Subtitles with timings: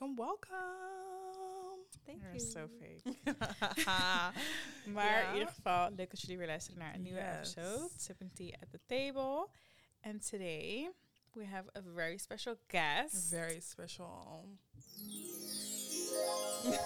[0.00, 0.56] welcome, welcome.
[2.06, 2.40] Thank You're you.
[2.40, 3.02] so fake.
[4.94, 5.28] maar Ja.
[5.28, 7.54] in ieder geval, leuk dat jullie weer luisteren naar een nieuwe Yes.
[7.56, 7.88] episode.
[7.96, 9.48] Sipping tea at the table.
[10.02, 10.90] And today
[11.32, 13.28] we have a very special guest.
[13.28, 14.48] Very special.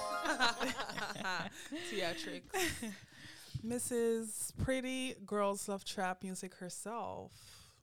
[1.90, 2.80] Theatrics.
[3.62, 4.52] Mrs.
[4.64, 7.32] Pretty Girls Love Trap Music herself.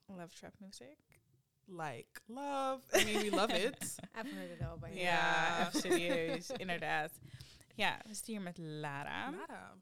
[0.08, 0.98] Love trap music.
[1.72, 2.82] Like love.
[2.94, 3.96] I mean, we love it.
[4.16, 4.98] I've heard it all by now.
[4.98, 7.12] Ja, serieus, inderdaad.
[7.76, 9.30] Ja, we zitten hier met Lara.
[9.32, 9.78] Lara.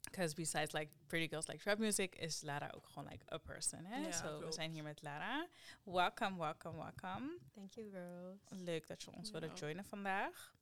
[0.00, 3.84] Because besides like Pretty Girls Like Trap Music, is Lara ook gewoon like a person.
[3.84, 4.12] Hè?
[4.12, 5.46] So we zijn hier met Lara.
[5.82, 7.38] Welcome, welcome, welcome.
[7.54, 8.40] Thank you, girls.
[8.48, 9.52] Leuk dat je ons wilde Ja.
[9.54, 10.54] joinen vandaag.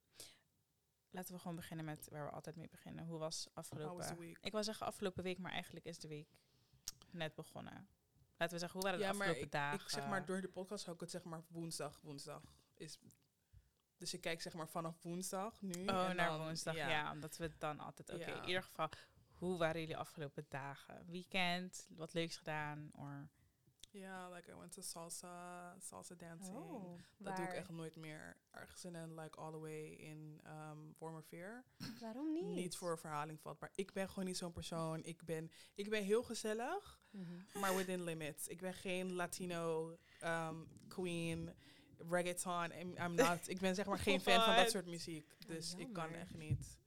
[1.11, 3.05] Laten we gewoon beginnen met waar we altijd mee beginnen.
[3.05, 4.19] Hoe was How was the afgelopen...
[4.19, 4.39] week?
[4.41, 6.29] Ik wil zeggen afgelopen week, maar eigenlijk is de week
[7.11, 7.89] net begonnen.
[8.43, 9.81] Laten we zeggen, hoe waren de Ja, maar afgelopen ik, dagen?
[9.81, 12.01] ik zeg maar door de podcast hou ik het zeg maar woensdag.
[12.01, 12.43] Woensdag
[12.75, 12.99] is.
[13.97, 15.73] Dus je kijkt zeg maar vanaf woensdag nu.
[15.87, 16.75] Oh, en naar dan- woensdag.
[16.75, 17.13] Ja.
[17.13, 18.11] omdat we het dan altijd...
[18.13, 18.37] Oké, Ja.
[18.43, 18.89] in ieder geval,
[19.33, 21.05] hoe waren jullie afgelopen dagen?
[21.11, 22.91] Weekend, wat leuks gedaan?
[22.97, 23.29] Or...
[23.93, 26.57] Ja, like I went to salsa, salsa dancing.
[26.57, 28.37] Oh, Dat doe ik echt nooit meer.
[28.51, 31.65] Ergens in like all the way in um, Wormerveer.
[32.01, 32.45] Waarom niet?
[32.55, 35.05] Niet voor verhaling valt, maar ik ben gewoon niet zo'n persoon.
[35.05, 37.59] Ik ben, ik ben heel gezellig, Mhm.
[37.61, 38.49] maar within limits.
[38.49, 41.55] Ik ben geen Latino um, queen,
[42.09, 42.73] reggaeton.
[42.79, 43.49] I'm, I'm not.
[43.49, 45.35] Ik ben zeg maar geen fan van dat soort muziek.
[45.47, 46.79] Dus ik kan echt niet.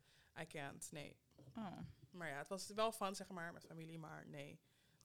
[0.41, 0.91] I can't.
[0.91, 1.15] Nee.
[1.57, 1.77] Oh,
[2.11, 4.59] Maar ja, het was wel fun zeg maar met familie, maar nee.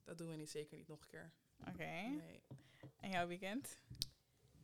[0.05, 1.33] Dat doen we niet, zeker niet nog een keer.
[1.69, 1.85] Oké.
[2.09, 2.43] Nee.
[3.01, 3.79] En jouw weekend?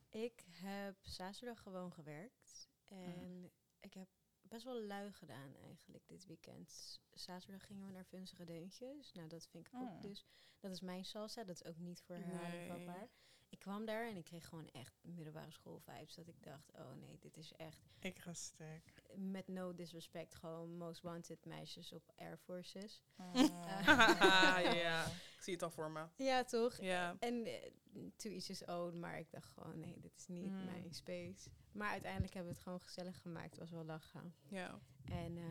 [0.09, 2.69] Ik heb zaterdag gewoon gewerkt.
[2.85, 4.09] En ik heb
[4.43, 7.01] best wel lui gedaan eigenlijk dit weekend.
[7.13, 9.13] Zaterdag gingen we naar Vunzige Deuntjes.
[9.13, 9.81] Nou, dat vind ik Oh.
[9.81, 10.25] ook dus...
[10.61, 12.69] Dat is mijn salsa, dat is ook niet voor Nee.
[12.69, 13.09] vatbaar.
[13.49, 16.15] Ik kwam daar en ik kreeg gewoon echt middelbare school vibes.
[16.15, 17.81] Dat ik dacht, oh nee, dit is echt...
[18.01, 19.03] Ik ga stuk.
[19.15, 23.03] Met no disrespect, gewoon most wanted meisjes op Air Forces.
[24.83, 26.07] ja, ik zie het al voor me.
[26.17, 26.81] Ja, toch?
[26.81, 27.17] Ja.
[27.19, 27.71] En eh,
[28.17, 30.65] to each his own, maar ik dacht gewoon, nee, dit is niet Mm.
[30.65, 31.51] mijn space.
[31.73, 33.51] Maar uiteindelijk hebben we het gewoon gezellig gemaakt.
[33.51, 34.35] Het was wel lachen.
[34.49, 34.81] Ja.
[35.05, 35.45] En eh,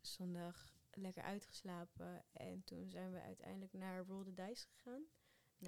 [0.00, 2.24] zondag lekker uitgeslapen.
[2.32, 5.04] En toen zijn we uiteindelijk naar Roll the Dice gegaan.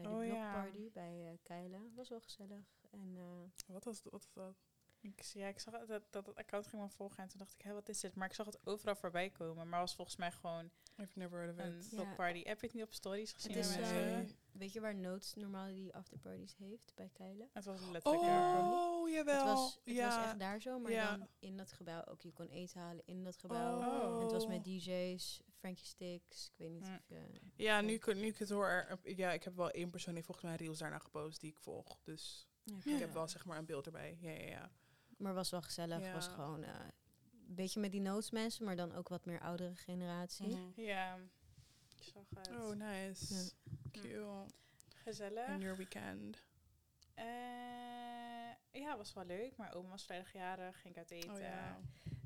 [0.02, 0.68] Naar de Oh, ja.
[0.92, 1.78] bij eh Keila.
[1.94, 2.64] Was wel gezellig.
[2.90, 4.54] En eh, Wat was wat dat?
[5.00, 7.52] Ik, zie- ja, ik zag dat, dat het account ging me volgen en toen dacht
[7.52, 8.14] ik, hé, wat is dit?
[8.14, 9.68] Maar ik zag het overal voorbij komen.
[9.68, 11.88] Maar was volgens mij gewoon I've never heard of een it.
[11.90, 11.96] Ja.
[11.96, 12.42] blockparty.
[12.44, 13.56] Heb je het niet op stories gezien?
[13.56, 14.12] het is, Nee.
[14.14, 16.92] eh, weet je waar Notes normaal die afterparties heeft?
[16.94, 17.44] Bij Keila.
[17.52, 19.44] het was letterlijk Oh, Het jawel.
[19.44, 20.06] was, het ja.
[20.16, 21.16] was echt daar zo, maar Ja.
[21.16, 22.20] dan in dat gebouw ook.
[22.22, 23.78] Je kon eten halen in dat gebouw.
[23.78, 24.20] Oh.
[24.22, 26.46] Het was met DJ's, Frankie Sticks.
[26.46, 26.94] Ik weet niet Mm.
[26.94, 27.40] of je...
[27.56, 28.66] Ja, nu, ik- nu ik het hoor.
[28.68, 31.58] er- Ja, ik heb wel één persoon die volgens mij reels daarna gepost die ik
[31.58, 31.98] volg.
[32.02, 32.46] Dus
[32.84, 34.16] ik heb wel zeg maar een beeld erbij.
[34.20, 34.70] Ja, ja, ja.
[35.18, 36.12] Maar was wel gezellig.
[36.12, 36.32] Was Ja.
[36.32, 36.74] gewoon eh,
[37.48, 40.46] een beetje met die notes mensen, maar dan ook wat meer oudere generatie.
[40.56, 40.80] Mhm.
[40.80, 41.16] Ja,
[41.96, 42.48] ik zag het.
[42.48, 43.34] Oh, nice.
[43.34, 43.50] Ja.
[44.00, 44.46] Cute.
[44.94, 45.48] Gezellig.
[45.48, 46.44] And your weekend.
[47.14, 47.24] Eh,
[48.82, 49.56] ja, was wel leuk.
[49.56, 51.30] Maar oma was vrijdag jarig, ging ik uit eten.
[51.32, 51.80] Oh ja.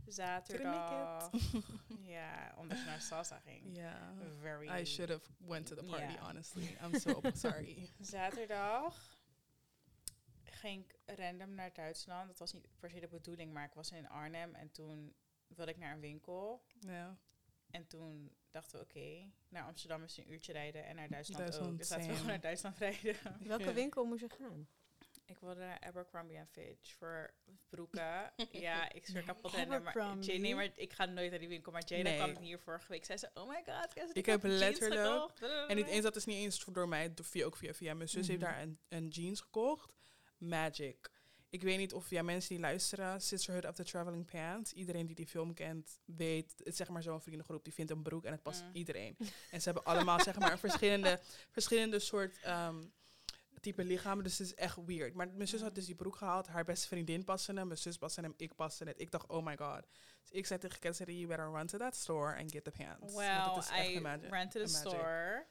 [0.07, 1.31] Zaterdag.
[2.17, 3.77] ja, omdat je naar salsa ging.
[3.77, 4.15] Ja.
[4.41, 4.81] Very.
[4.81, 6.77] I should have went to the party, honestly.
[6.83, 7.89] I'm so sorry.
[8.01, 9.19] Zaterdag
[10.45, 12.29] ging ik random naar Duitsland.
[12.29, 15.15] Dat was niet per se de bedoeling, maar ik was in Arnhem en toen
[15.47, 16.65] wilde ik naar een winkel.
[16.81, 17.19] Ja.
[17.71, 21.73] En toen dachten we, oké, naar Amsterdam is een uurtje rijden en naar Duitsland, Duitsland,
[21.73, 21.79] ook.
[21.79, 23.17] Dus laten we gewoon naar Duitsland rijden.
[23.41, 23.73] Welke Ja.
[23.73, 24.69] winkel moest je gaan?
[25.31, 27.31] Ik wilde naar Abercrombie Fitch voor
[27.69, 28.33] broeken.
[28.51, 29.83] ja, ik zweer kapot rennen.
[29.83, 31.73] Maar, nee, maar ik ga nooit naar die winkel.
[31.73, 32.19] Maar Jada Nee.
[32.33, 33.05] kwam hier vorige week.
[33.05, 36.17] Zei ze, oh my god, Kes, Ik heb jeans letterlijk- gekocht." En niet eens, dat
[36.17, 38.51] is niet eens door mij, via, ook via, via mijn zus heeft Mhm.
[38.51, 39.93] daar een, een jeans gekocht.
[40.39, 41.11] Magic.
[41.51, 45.15] Ik weet niet of ja, mensen die luisteren, Sisterhood of the Traveling Pants, iedereen die
[45.17, 48.33] die film kent, weet, het is zeg maar zo'n vriendengroep, die vindt een broek en
[48.33, 48.71] het past Mm.
[48.73, 49.17] iedereen.
[49.51, 51.21] En ze hebben allemaal zeg maar een verschillende,
[51.51, 52.85] verschillende soort ehm,
[53.61, 55.15] type lichamen, dus het is echt weird.
[55.15, 57.99] Maar mijn zus had dus die broek gehaald, haar beste vriendin paste hem, mijn zus
[57.99, 59.01] paste hem, ik paste het.
[59.01, 59.87] Ik dacht, oh my god.
[60.21, 63.15] Dus ik zei tegen Cassidy, you better run to that store and get the pants.
[63.15, 64.69] Well, I a een magic.
[64.69, 65.47] store.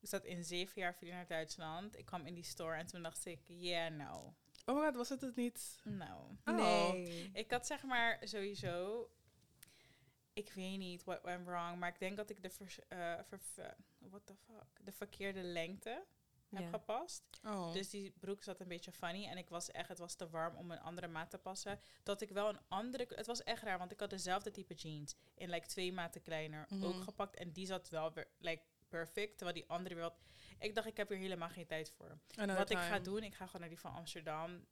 [0.00, 1.98] Ik zat in zeven jaar verdiend naar Duitsland.
[1.98, 4.34] Ik kwam in die store en toen dacht ik, yeah, no.
[4.66, 5.80] Oh my god, was het het niet?
[5.84, 6.36] No.
[6.44, 6.54] Oh.
[6.54, 7.30] Nee.
[7.32, 9.08] Ik had zeg maar sowieso,
[10.32, 13.76] ik weet niet what went wrong, maar ik denk dat ik de, vers, eh, ver-
[13.98, 16.04] what the fuck, de verkeerde lengte
[16.52, 17.22] heb gepast.
[17.44, 17.72] Oh.
[17.72, 20.56] Dus die broek zat een beetje funny en ik was echt, het was te warm
[20.56, 21.80] om een andere maat te passen.
[22.02, 25.14] Dat ik wel een andere, het was echt raar, want ik had dezelfde type jeans
[25.34, 27.02] in like twee maten kleiner ook Mhm.
[27.02, 30.14] gepakt en die zat wel weer like perfect, terwijl die andere wat.
[30.58, 32.18] Ik dacht, ik heb hier helemaal geen tijd voor.
[32.36, 34.66] Another Wat ik ga doen, ik ga gewoon naar die van Amsterdam.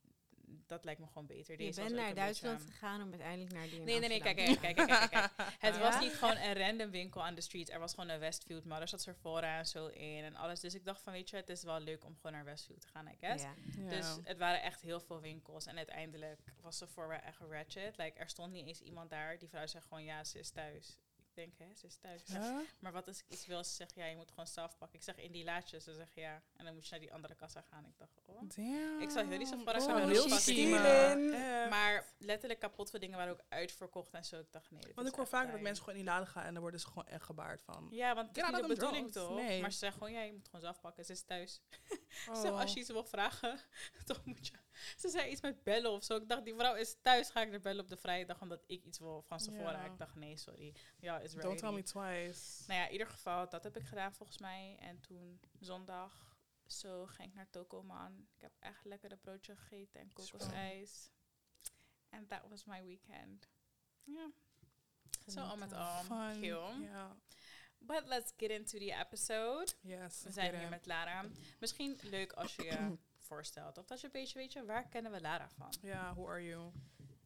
[0.66, 1.50] Dat lijkt me gewoon beter.
[1.52, 4.08] Je Deze was bent naar Duitsland beetje- gegaan om uiteindelijk naar die in Nee, nee,
[4.08, 4.76] nee, kijk, kijk, kijk,
[5.10, 5.30] kijk.
[5.66, 5.80] Het Ja?
[5.80, 7.70] was niet gewoon een random winkel aan de street.
[7.70, 10.60] Er was gewoon een Westfield, maar er zat Sephora en zo in en alles.
[10.60, 12.88] Dus ik dacht van, weet je, het is wel leuk om gewoon naar Westfield te
[12.88, 13.42] gaan, I guess.
[13.44, 13.54] Ja.
[13.76, 13.88] Ja.
[13.88, 15.66] Dus het waren echt heel veel winkels.
[15.66, 17.96] En uiteindelijk was Sephora echt ratchet.
[17.96, 19.38] Like, er stond niet eens iemand daar.
[19.38, 20.96] Die vrouw zei gewoon, ja, ze is thuis.
[21.40, 22.22] Denk, hè, ze is thuis.
[22.78, 23.64] Maar wat als ik iets wil?
[23.64, 24.98] Ze zegt, ja, je moet gewoon zelf pakken.
[24.98, 25.84] Ik zeg, in die laadjes.
[25.84, 26.42] Ze zegt, ja.
[26.56, 27.84] En dan moet je naar die andere kassa gaan.
[27.84, 28.42] Ik dacht, oh.
[28.56, 29.00] Damn.
[29.00, 31.68] Ik zag jullie Sephora Oh, zijn wel heel.
[31.68, 34.38] Maar letterlijk kapot veel dingen waren ook uitverkocht en zo.
[34.38, 36.44] Ik dacht, nee, Want is ik hoor vaak dat mensen gewoon in die laden gaan
[36.44, 37.88] en dan worden ze gewoon echt gebaard van.
[37.90, 39.34] Ja, want het is niet de bedoeling toch?
[39.34, 39.60] Nee.
[39.60, 41.04] Maar ze zeggen gewoon, ja, je moet gewoon zelf pakken.
[41.04, 41.60] Ze is thuis.
[42.28, 42.40] Oh.
[42.40, 43.60] Ze als je iets wil vragen,
[44.06, 44.52] toch moet je...
[44.96, 46.16] Ze zei iets met bellen of zo.
[46.16, 47.30] Ik dacht, die vrouw is thuis.
[47.30, 49.84] Ga ik er bellen op de vrije dag omdat ik iets wil van Sephora.
[49.84, 50.74] Ik dacht, nee, sorry.
[50.98, 52.64] Ja, is Don't tell me twice.
[52.66, 54.76] Nou ja, in ieder geval, dat heb ik gedaan volgens mij.
[54.80, 56.36] En toen zondag,
[56.66, 58.28] zo ging ik naar Tokoman.
[58.34, 61.10] Ik heb echt lekkere broodje gegeten en kokosijs.
[62.08, 63.48] En that was my weekend.
[64.04, 64.30] Ja,
[65.26, 66.02] zo al met al.
[66.02, 66.42] Fun.
[66.80, 67.16] Ja.
[67.78, 69.72] But let's get into the episode.
[69.80, 70.22] Yes.
[70.22, 71.24] We zijn hier met Lara.
[71.58, 72.96] Misschien leuk als je
[73.34, 73.78] voorstelt.
[73.78, 75.72] Of dat je een beetje weet, je, waar kennen we Lara van?
[75.82, 76.70] Ja, who are you?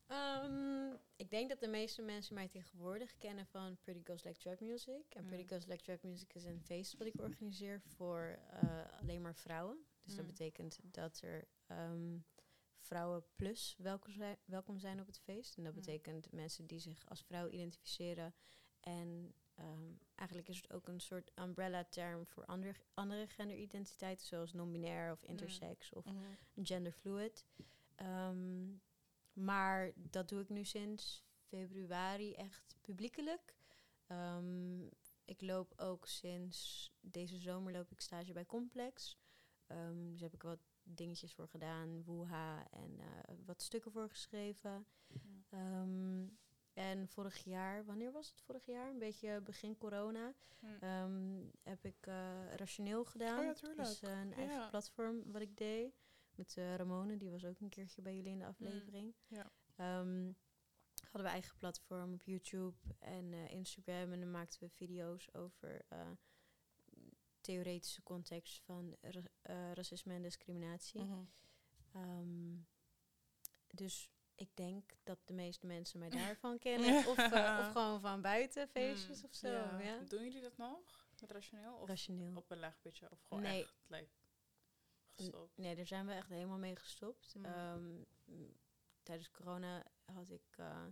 [0.07, 4.61] Ehm, ik denk dat de meeste mensen mij tegenwoordig kennen van Pretty Girls Like Trap
[4.61, 5.05] Music.
[5.15, 5.29] En Mm.
[5.29, 9.35] Pretty Girls Like Trap Music is een feest wat ik organiseer voor eh, alleen maar
[9.35, 9.85] vrouwen.
[10.03, 10.31] Dus dat Mm.
[10.31, 12.19] betekent dat er ehm,
[12.79, 15.57] vrouwen plus welkom zijn, welkom zijn op het feest.
[15.57, 15.81] En dat Mm.
[15.81, 18.35] betekent mensen die zich als vrouw identificeren.
[18.81, 25.13] En ehm, eigenlijk is het ook een soort umbrella-term voor andere, andere genderidentiteiten, zoals non-binair
[25.13, 26.17] of intersex of Mhm.
[26.63, 27.45] genderfluid.
[27.95, 28.67] Ehm,
[29.33, 33.55] maar dat doe ik nu sinds februari echt publiekelijk.
[34.07, 34.83] Ehm,
[35.25, 39.19] ik loop ook sinds deze zomer loop ik stage bij Complex.
[40.11, 44.87] Dus heb ik wat dingetjes voor gedaan, woeha en eh, wat stukken voor geschreven.
[46.75, 48.91] En vorig jaar, wanneer was het vorig jaar?
[48.91, 50.35] Een beetje begin corona.
[50.61, 50.67] Hm.
[50.81, 53.39] Ehm, heb ik eh, Rationeel gedaan.
[53.39, 53.75] Oh ja.
[53.83, 54.69] Dus eh, een eigen Ja.
[54.69, 55.95] platform wat ik deed.
[56.35, 59.15] Met eh, Ramone, die was ook een keertje bij jullie in de aflevering.
[59.27, 59.51] Ja.
[59.77, 60.33] Ehm,
[61.03, 64.13] hadden we eigen platform op YouTube en Instagram.
[64.13, 65.85] En dan maakten we video's over
[67.41, 71.01] theoretische context van ra- racisme en discriminatie.
[71.93, 72.57] Ehm,
[73.71, 77.07] dus ik denk dat de meeste mensen mij daarvan kennen.
[77.11, 79.49] Of, eh, of gewoon van buiten feestjes Mm, of zo.
[79.49, 79.79] ja.
[79.81, 79.99] Ja.
[80.09, 81.07] Doen jullie dat nog?
[81.21, 81.75] Met rationeel?
[81.75, 82.37] Of Rationeel.
[82.37, 83.11] op een laag beetje?
[83.11, 83.63] Of gewoon Nee.
[83.63, 84.09] echt like,
[85.17, 85.57] gestopt?
[85.59, 87.35] Nee, daar zijn we echt helemaal mee gestopt.
[87.35, 87.45] Mm.
[87.45, 87.93] Ehm,
[89.03, 90.87] tijdens corona had ik eh,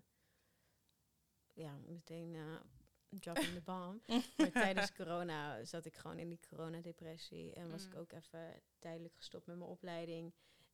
[1.52, 2.60] ja, meteen eh
[3.08, 4.06] drop in the bomb.
[4.36, 7.52] maar tijdens corona zat ik gewoon in die coronadepressie.
[7.52, 7.98] En was ik Mm.
[8.00, 10.32] ook even tijdelijk gestopt met mijn opleiding.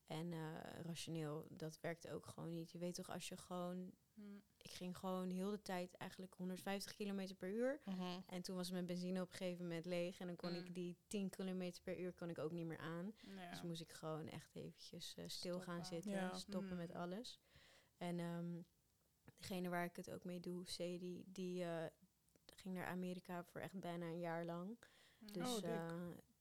[0.09, 2.71] En eh, rationeel, dat werkte ook gewoon niet.
[2.71, 3.93] Je weet toch, als je gewoon...
[4.15, 4.37] Hm.
[4.57, 7.81] Ik ging gewoon heel de tijd eigenlijk 150 kilometer per uur.
[7.85, 8.21] Mhm.
[8.27, 10.19] En toen was mijn benzine op een gegeven moment leeg.
[10.21, 13.13] En dan kon ik die 10 kilometer per uur kon ik ook niet meer aan.
[13.21, 13.51] Ja.
[13.51, 16.35] Dus moest ik gewoon echt eventjes eh, stil gaan zitten, Ja.
[16.35, 17.01] stoppen met Mm.
[17.01, 17.41] alles.
[17.97, 18.61] En ehm,
[19.37, 21.87] degene waar ik het ook mee doe, Sadie, die eh,
[22.55, 24.79] ging naar Amerika voor echt bijna een jaar lang.
[25.19, 25.71] Dus Oh,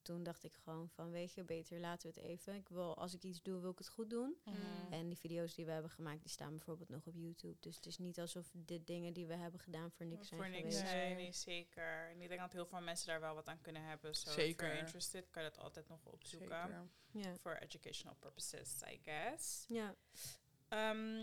[0.07, 2.56] toen dacht ik gewoon van, weet je, beter laten we het even.
[2.56, 4.38] Ik wil, als ik iets doe, wil ik het goed doen.
[4.45, 4.56] Mhm.
[4.94, 7.56] En die video's die we hebben gemaakt, die staan bijvoorbeeld nog op YouTube.
[7.59, 10.49] Dus het is niet alsof de dingen die we hebben gedaan voor niks zijn voor
[10.49, 11.31] niks zijn, Nee.
[11.31, 12.09] zeker.
[12.09, 14.16] En ik denk dat heel veel mensen daar wel wat aan kunnen hebben.
[14.16, 14.66] So If Zeker.
[14.68, 16.47] you're interested, kan je dat altijd nog opzoeken.
[16.49, 16.85] Zeker.
[17.11, 17.35] Ja.
[17.35, 19.66] For educational purposes, I guess.
[19.68, 19.95] ja.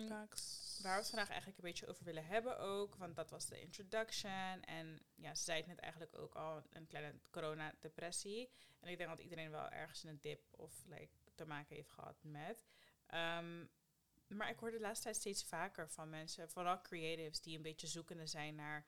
[0.08, 0.78] Facts.
[0.82, 2.94] waar we het vandaag eigenlijk een beetje over willen hebben ook.
[2.96, 4.62] Want dat was de introduction.
[4.64, 8.50] En ja, ze zei het net eigenlijk ook al, een kleine corona-depressie.
[8.80, 12.16] En ik denk dat iedereen wel ergens een dip of like, te maken heeft gehad
[12.22, 12.64] met.
[13.06, 13.66] Ehm,
[14.26, 17.86] maar ik hoor de laatste tijd steeds vaker van mensen, vooral creatives, die een beetje
[17.86, 18.86] zoekende zijn naar...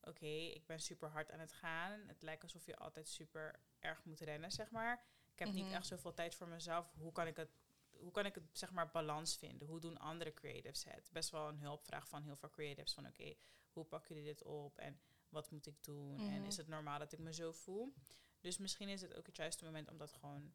[0.00, 2.00] Oké, ik ben super hard aan het gaan.
[2.06, 5.02] Het lijkt alsof je altijd super erg moet rennen, zeg maar.
[5.32, 5.56] Ik heb Mhm.
[5.56, 6.92] niet echt zoveel tijd voor mezelf.
[6.98, 7.50] Hoe kan ik het
[7.98, 9.68] hoe kan ik het zeg maar balans vinden?
[9.68, 11.08] Hoe doen andere creatives het?
[11.12, 13.34] Best wel een hulpvraag van heel veel creatives van oké,
[13.70, 16.18] hoe pakken jullie dit op en wat moet ik doen?
[16.18, 16.44] En Mhm.
[16.44, 17.94] is het normaal dat ik me zo voel?
[18.40, 20.54] Dus misschien is het ook het juiste moment om dat gewoon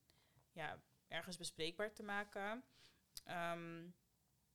[0.51, 2.63] ja, ergens bespreekbaar te maken.
[3.23, 3.83] Ehm,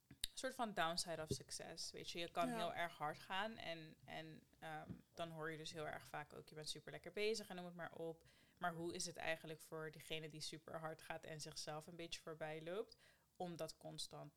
[0.08, 1.90] een soort van downside of success.
[1.90, 2.56] Weet je, je kan Ja.
[2.56, 6.48] heel erg hard gaan en, en ehm, dan hoor je dus heel erg vaak ook,
[6.48, 8.24] je bent super lekker bezig en noem het maar op.
[8.58, 12.20] Maar hoe is het eigenlijk voor diegene die super hard gaat en zichzelf een beetje
[12.20, 12.98] voorbij loopt,
[13.36, 14.32] om dat constant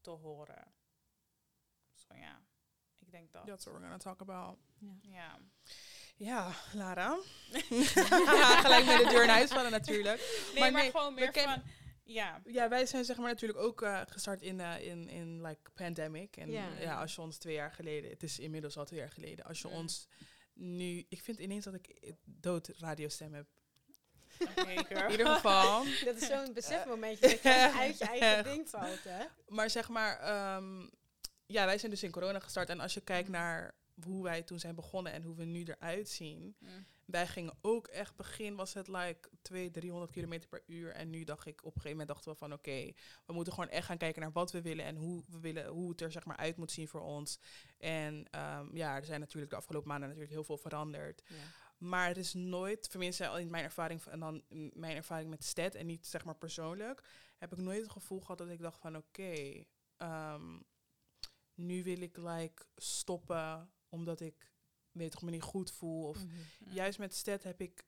[0.00, 0.72] te horen?
[1.94, 2.40] Zo ja,
[2.98, 3.46] ik denk dat.
[3.46, 4.58] That's what we're gonna talk about.
[4.78, 4.98] ja.
[5.02, 5.38] Ja.
[6.16, 7.18] Ja, Lara.
[8.62, 10.20] Gelijk met de deur in huis vallen natuurlijk.
[10.52, 11.62] Nee, Maar maar, nee, gewoon we meer van...
[12.04, 15.70] Ja, Ja, wij zijn zeg maar natuurlijk ook eh, gestart in, eh, in, in like
[15.74, 16.36] pandemic.
[16.36, 16.68] En Ja.
[16.78, 17.00] ja.
[17.00, 19.68] als je ons twee jaar geleden, het is inmiddels al twee jaar geleden, als je
[19.68, 19.74] Mm.
[19.74, 20.08] ons
[20.54, 23.46] nu, ik vind ineens dat ik dood radiostem heb.
[24.40, 25.04] oké, girl.
[25.04, 25.84] In ieder geval.
[26.04, 29.24] Dat is zo'n besefmomentje dat je uit je eigen ding valt, hè?
[29.48, 30.86] Maar zeg maar, ehm,
[31.46, 32.68] ja, wij zijn dus in corona gestart.
[32.68, 33.34] En als je kijkt Mm.
[33.34, 36.56] naar hoe wij toen zijn begonnen en hoe we nu eruit zien.
[36.58, 36.86] Mm.
[37.04, 40.92] Wij gingen ook echt, begin was het like 200, 300 kilometer per uur.
[40.92, 42.92] En nu dacht ik, op een gegeven moment dachten we van oké,
[43.26, 45.90] we moeten gewoon echt gaan kijken naar wat we willen en hoe we willen, hoe
[45.90, 47.38] het er zeg maar uit moet zien voor ons.
[47.78, 51.22] En ehm, ja, er zijn natuurlijk de afgelopen maanden natuurlijk heel veel veranderd.
[51.78, 54.42] Maar het is nooit, tenminste al in mijn ervaring en dan
[54.72, 57.04] mijn ervaring met STED en niet zeg maar persoonlijk,
[57.38, 59.64] heb ik nooit het gevoel gehad dat ik dacht van oké,
[59.96, 60.58] ehm,
[61.54, 64.50] nu wil ik like stoppen omdat ik
[64.92, 66.74] weet toch me niet goed voel of Mhm.
[66.74, 67.84] Juist met STED heb ik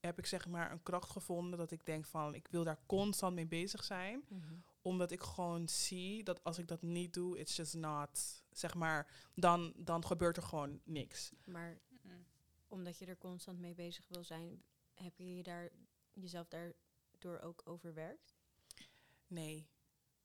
[0.00, 3.34] heb ik zeg maar een kracht gevonden dat ik denk van ik wil daar constant
[3.34, 4.54] mee bezig zijn Mhm.
[4.82, 9.30] omdat ik gewoon zie dat als ik dat niet doe it's just not zeg maar
[9.34, 11.32] dan dan gebeurt er gewoon niks.
[11.44, 12.26] Maar Mm.
[12.68, 14.62] omdat je er constant mee bezig wil zijn,
[14.94, 15.70] heb je je daar,
[16.12, 18.34] jezelf daardoor ook overwerkt?
[19.26, 19.68] Nee,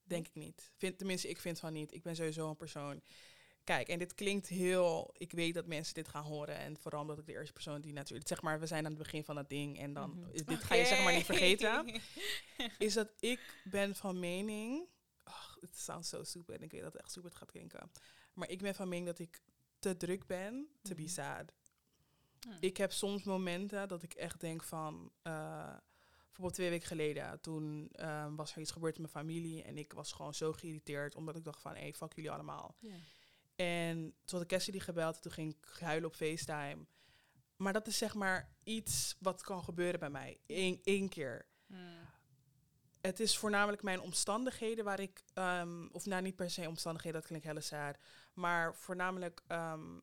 [0.03, 0.71] denk ik niet.
[0.77, 1.93] Vind, tenminste, ik vind van niet.
[1.93, 3.01] Ik ben sowieso een persoon.
[3.63, 5.13] Kijk, en dit klinkt heel.
[5.17, 6.57] Ik weet dat mensen dit gaan horen.
[6.57, 8.27] En vooral omdat ik de eerste persoon die natuurlijk.
[8.27, 9.79] Zeg maar, we zijn aan het begin van dat ding.
[9.79, 10.09] En dan.
[10.19, 10.43] Mhm.
[10.45, 12.01] Dit ga je zeg maar niet vergeten.
[12.77, 14.87] Is dat ik ben van mening.
[15.23, 16.55] Ach, het sounds so stupid.
[16.57, 17.91] En ik weet dat het echt stupid gaat klinken.
[18.33, 19.41] Maar ik ben van mening dat ik
[19.79, 20.67] te druk ben.
[20.81, 21.09] To be Mhm.
[21.11, 21.53] sad.
[22.47, 22.57] Mm.
[22.59, 25.11] Ik heb soms momenten dat ik echt denk van.
[25.21, 25.73] eh,
[26.23, 29.63] bijvoorbeeld twee weken geleden, toen eh, was er iets gebeurd in mijn familie.
[29.63, 32.75] En ik was gewoon zo geïrriteerd, omdat ik dacht van, hé, hey, fuck jullie allemaal.
[32.79, 32.95] Ja.
[33.61, 36.85] En toen had ik Cassidy gebeld, en toen ging ik huilen op FaceTime.
[37.55, 40.39] Maar dat is zeg maar iets wat kan gebeuren bij mij.
[40.47, 41.45] Eén één keer.
[41.65, 42.09] Mm.
[43.01, 45.23] Het is voornamelijk mijn omstandigheden waar ik...
[45.33, 47.97] ehm, of nou, niet per se omstandigheden, dat klinkt heel sad.
[48.33, 49.99] Maar voornamelijk ehm,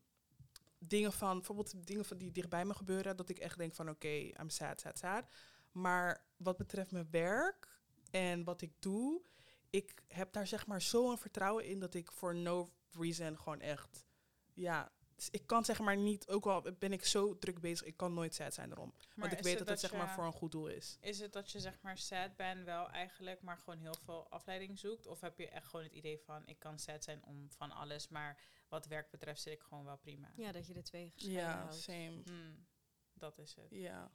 [0.79, 1.37] dingen van...
[1.37, 3.17] Bijvoorbeeld dingen van die dichtbij me gebeuren.
[3.17, 5.25] Dat ik echt denk van, oké, I'm sad, sad, sad.
[5.73, 9.23] Maar wat betreft mijn werk en wat ik doe...
[9.71, 14.07] Ik heb daar zeg maar zo'n vertrouwen in dat ik voor no reason gewoon echt...
[14.55, 16.29] Ja, dus ik kan zeg maar niet...
[16.29, 18.93] Ook al ben ik zo druk bezig, ik kan nooit sad zijn erom.
[18.97, 20.99] Maar Want ik weet het dat het zeg maar voor een goed doel is.
[21.01, 24.79] Is het dat je zeg maar sad bent wel eigenlijk, maar gewoon heel veel afleiding
[24.79, 25.07] zoekt?
[25.07, 28.09] Of heb je echt gewoon het idee van, ik kan sad zijn om van alles,
[28.09, 30.33] maar wat werk betreft zit ik gewoon wel prima?
[30.37, 31.75] ja, dat je de twee gescheiden Ja, houdt.
[31.75, 32.21] same.
[32.25, 32.67] Hmm,
[33.13, 33.67] dat is het.
[33.71, 34.11] Ja.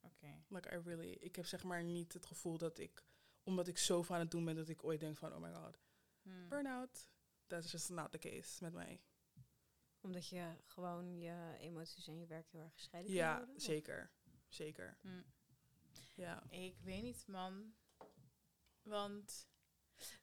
[0.00, 0.44] Oké.
[0.48, 3.04] Like I really, ik heb zeg maar niet het gevoel dat ik,
[3.42, 5.78] omdat ik zo van het doen ben, dat ik ooit denk van, oh my god,
[6.22, 6.48] Hmm.
[6.48, 7.10] burn-out.
[7.52, 9.00] That's just not the case met mij.
[10.00, 14.10] Omdat je gewoon je emoties en je werk heel erg gescheiden kan Ja, zeker.
[14.48, 14.98] Zeker.
[15.00, 15.24] Hmm.
[16.14, 16.42] Ja.
[16.50, 17.74] Ik weet niet, man.
[18.82, 19.48] Want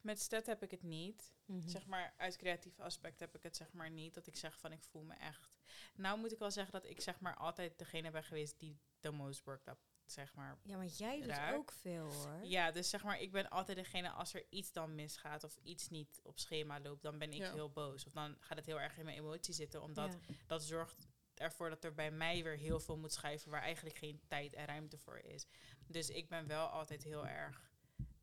[0.02, 1.34] met stat heb ik het niet.
[1.46, 1.68] Mhm.
[1.68, 4.14] Zeg maar, uit creatief aspect heb ik het zeg maar niet.
[4.14, 5.60] Dat ik zeg van, ik voel me echt...
[5.96, 9.12] Nou moet ik wel zeggen dat ik zeg maar altijd degene ben geweest die the
[9.12, 9.80] most worked up,
[10.12, 12.40] zeg maar, Ja, maar jij doet ook veel hoor.
[12.44, 15.90] Ja, dus zeg maar, ik ben altijd degene als er iets dan misgaat of iets
[15.90, 17.54] niet op schema loopt, dan ben ik Ja.
[17.54, 18.06] heel boos.
[18.06, 20.34] Of dan gaat het heel erg in mijn emotie zitten, omdat Ja.
[20.48, 24.22] dat zorgt ervoor dat er bij mij weer heel veel moet schuiven waar eigenlijk geen
[24.28, 25.48] tijd en ruimte voor is.
[25.88, 27.72] Dus ik ben wel altijd heel erg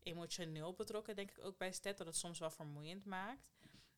[0.02, 3.48] emotioneel betrokken, denk ik ook bij STED, dat het soms wel vermoeiend maakt.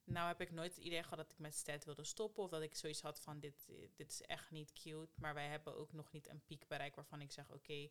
[0.09, 2.63] Nou heb ik nooit het idee gehad dat ik met STED wilde stoppen of dat
[2.63, 5.13] ik zoiets had van dit, dit is echt niet cute.
[5.15, 7.89] Maar wij hebben ook nog niet een piek bereikt waarvan ik zeg oké,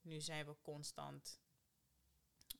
[0.00, 1.40] nu zijn we constant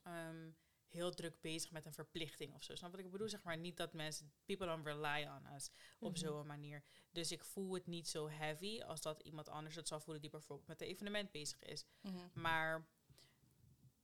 [0.03, 0.51] ehm,
[0.87, 2.75] heel druk bezig met een verplichting of zo.
[2.75, 3.29] Snap wat ik bedoel?
[3.29, 6.19] Zeg maar niet dat mensen, people don't rely on us op Mhm.
[6.21, 6.83] zo'n manier.
[7.11, 10.31] Dus ik voel het niet zo heavy als dat iemand anders het zou voelen die
[10.31, 11.85] bijvoorbeeld met een evenement bezig is.
[12.33, 12.87] Maar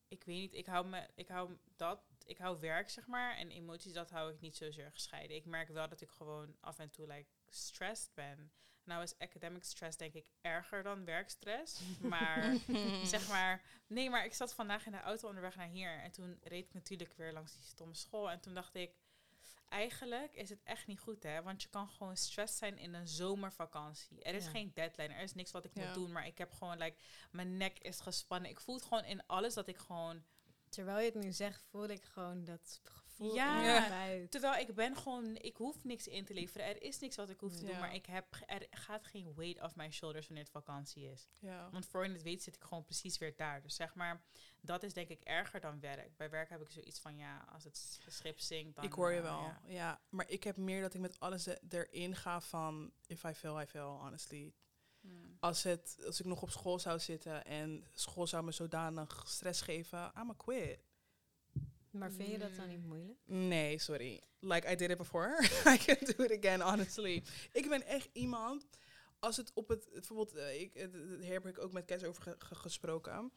[0.09, 3.51] ik weet niet, ik hou, me, ik hou dat, ik hou werk zeg maar en
[3.51, 5.37] emoties, dat hou ik niet zozeer gescheiden.
[5.37, 8.53] Ik merk wel dat ik gewoon af en toe like stressed ben.
[8.85, 11.81] Nou is academic stress denk ik erger dan werkstress,
[12.13, 12.57] maar
[13.05, 16.39] zeg maar, nee, maar ik zat vandaag in de auto onderweg naar hier en toen
[16.43, 18.95] reed ik natuurlijk weer langs die stomme school en toen dacht ik,
[19.69, 23.09] eigenlijk is het echt niet goed hè, want je kan gewoon stress zijn in een
[23.09, 24.23] zomervakantie.
[24.23, 24.51] Er is Ja.
[24.51, 25.85] geen deadline, er is niks wat ik Ja.
[25.85, 26.97] moet doen, maar ik heb gewoon like,
[27.31, 28.51] mijn nek is gespannen.
[28.51, 30.25] Ik voel het gewoon in alles dat ik gewoon
[30.71, 33.83] Terwijl je het nu zegt, voel ik gewoon dat gevoel Ja.
[33.85, 34.31] in buik.
[34.31, 36.67] Terwijl ik ben gewoon, ik hoef niks in te leveren.
[36.67, 37.79] Er is niks wat ik hoef te doen, Ja.
[37.79, 41.29] maar ik heb, er gaat geen weight off mijn shoulders wanneer het vakantie is.
[41.39, 41.71] Ja.
[41.71, 43.63] Want voor je het weet zit ik gewoon precies weer daar.
[43.63, 44.23] Dus zeg maar,
[44.61, 46.17] dat is denk ik erger dan werk.
[46.17, 48.85] Bij werk heb ik zoiets van, ja, als het s- schip zinkt, dan...
[48.85, 49.61] ik hoor je eh, wel, ja.
[49.67, 50.01] ja.
[50.09, 52.93] Maar ik heb meer dat ik met alles e- erin ga van...
[53.07, 54.55] If I fail, I fail, honestly.
[55.41, 59.61] Als, het, als ik nog op school zou zitten en school zou me zodanig stress
[59.61, 60.79] geven, I'm a quit.
[61.91, 62.71] Maar vind je dat dan Mm.
[62.71, 63.19] niet moeilijk?
[63.25, 64.23] Nee, sorry.
[64.41, 65.43] Like I did it before.
[65.75, 67.23] I can do it again, honestly.
[67.53, 68.67] Ik ben echt iemand,
[69.19, 70.73] als het op het, bijvoorbeeld, eh, ik,
[71.21, 73.33] hier heb ik ook met Kes over ge- ge- gesproken.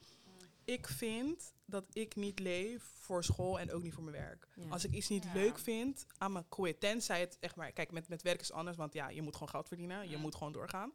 [0.66, 4.48] Ik vind dat ik niet leef voor school en ook niet voor mijn werk.
[4.56, 4.70] Ja.
[4.70, 5.34] Als ik iets niet Ja.
[5.34, 6.80] leuk vind, I'm a quit.
[6.80, 9.50] Tenzij het echt maar, kijk, met, met werk is anders, want ja, je moet gewoon
[9.50, 10.10] geld verdienen.
[10.10, 10.22] Je Mm.
[10.22, 10.94] moet gewoon doorgaan.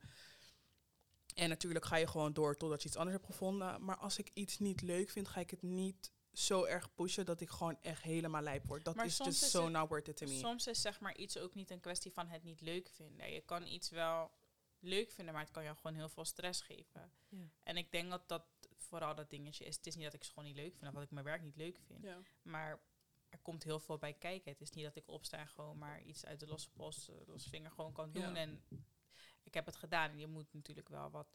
[1.38, 3.84] En natuurlijk ga je gewoon door totdat je iets anders hebt gevonden.
[3.84, 7.40] Maar als ik iets niet leuk vind, ga ik het niet zo erg pushen dat
[7.40, 8.84] ik gewoon echt helemaal lijp word.
[8.84, 10.38] Dat Maar is just is so het- not worth it to me.
[10.38, 13.30] Soms is zeg maar iets ook niet een kwestie van het niet leuk vinden.
[13.32, 14.30] Je kan iets wel
[14.78, 17.12] leuk vinden, maar het kan jou gewoon heel veel stress geven.
[17.28, 17.48] Ja.
[17.62, 18.44] En ik denk dat dat
[18.76, 19.76] vooral dat dingetje is.
[19.76, 21.56] Het is niet dat ik school niet leuk vind of dat ik mijn werk niet
[21.56, 22.02] leuk vind.
[22.04, 22.18] Ja.
[22.42, 22.80] Maar
[23.28, 24.52] er komt heel veel bij kijken.
[24.52, 27.14] Het is niet dat ik opsta en gewoon maar iets uit de losse post, eh,
[27.26, 28.22] losse vinger gewoon kan doen.
[28.22, 28.34] Ja.
[28.34, 28.62] En
[29.48, 30.10] ik heb het gedaan.
[30.10, 31.28] En je moet natuurlijk wel wat...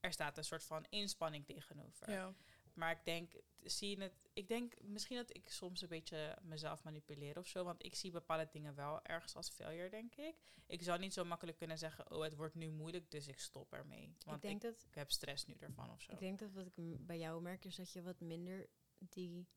[0.00, 2.10] Er staat een soort van inspanning tegenover.
[2.10, 2.34] Ja.
[2.74, 6.82] Maar ik denk, zie je het, ik denk misschien dat ik soms een beetje mezelf
[6.84, 7.64] manipuleer of zo.
[7.64, 10.34] Want ik zie bepaalde dingen wel ergens als failure, denk ik.
[10.66, 13.72] Ik zou niet zo makkelijk kunnen zeggen, oh, het wordt nu moeilijk, dus ik stop
[13.72, 14.14] ermee.
[14.24, 16.12] Want ik ik, denk dat ik heb stress nu ervan of zo.
[16.12, 18.66] Ik denk dat wat ik bij jou merk is dat je wat minder
[18.98, 19.48] die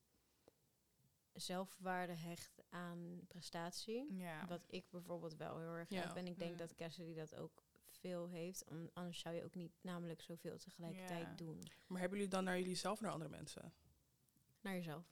[1.33, 4.13] zelfwaarde hecht aan prestatie.
[4.17, 4.47] ja.
[4.47, 6.07] Wat ik bijvoorbeeld wel heel erg Ja.
[6.07, 6.15] heb.
[6.15, 6.57] En ik denk Mm.
[6.57, 7.63] dat Cassidy dat ook
[7.99, 8.63] veel heeft.
[8.63, 11.71] Om, anders zou je ook niet namelijk zoveel tegelijkertijd doen.
[11.87, 13.73] Maar hebben jullie dan naar jullie zelf of naar andere mensen?
[14.61, 15.05] Naar jezelf.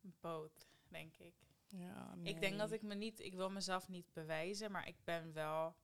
[0.00, 1.34] Both, denk ik.
[1.68, 5.32] Ja, Ik denk dat ik me niet, ik wil mezelf niet bewijzen, maar ik ben
[5.32, 5.76] wel,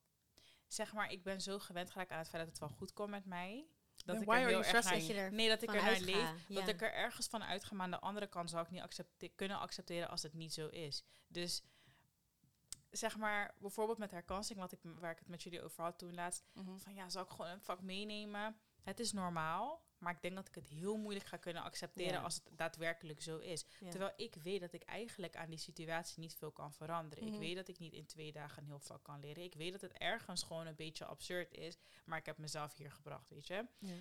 [0.66, 3.10] zeg maar, ik ben zo gewend geraakt aan het feit dat het wel goed komt
[3.10, 3.66] met mij.
[4.04, 6.04] Dat Then ik er heel erg naar, er nee, dat ik er van naar uitga,
[6.04, 6.48] leef.
[6.48, 6.54] ja.
[6.54, 9.28] Dat ik er ergens van uitga, maar aan de andere kant zou ik niet accepte
[9.28, 11.02] kunnen accepteren als het niet zo is.
[11.26, 11.62] Dus
[12.92, 16.14] zeg maar, bijvoorbeeld met herkansing, wat ik, waar ik het met jullie over had toen
[16.14, 16.78] laatst, Mhm.
[16.78, 18.56] van ja, zal ik gewoon een vak meenemen?
[18.82, 22.34] Het is normaal, maar ik denk dat ik het heel moeilijk ga kunnen accepteren als
[22.34, 23.64] het daadwerkelijk zo is.
[23.90, 27.24] Terwijl ik weet dat ik eigenlijk aan die situatie niet veel kan veranderen.
[27.24, 27.32] Mhm.
[27.34, 29.42] Ik weet dat ik niet in twee dagen een heel vak kan leren.
[29.42, 32.90] Ik weet dat het ergens gewoon een beetje absurd is, maar ik heb mezelf hier
[32.92, 33.66] gebracht, weet je.
[33.78, 33.94] Ja.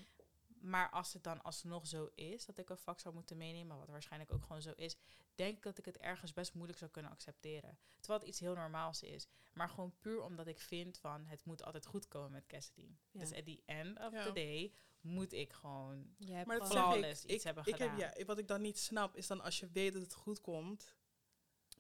[0.62, 3.88] Maar als het dan alsnog zo is dat ik een vak zou moeten meenemen, wat
[3.90, 4.98] waarschijnlijk ook gewoon zo is,
[5.36, 7.78] denk ik dat ik het ergens best moeilijk zou kunnen accepteren.
[8.00, 9.28] Terwijl het iets heel normaals is.
[9.54, 12.96] Maar gewoon puur omdat ik vind van het moet altijd goed komen met Cassidy.
[13.12, 13.20] Ja.
[13.20, 14.24] Dus at the end of Ja.
[14.26, 16.16] the day moet ik gewoon.
[16.28, 16.72] Maar dat ik.
[16.72, 18.14] flawless iets ik, hebben ik heb, gedaan.
[18.18, 20.96] ja, wat ik dan niet snap, is dan als je weet dat het goed komt,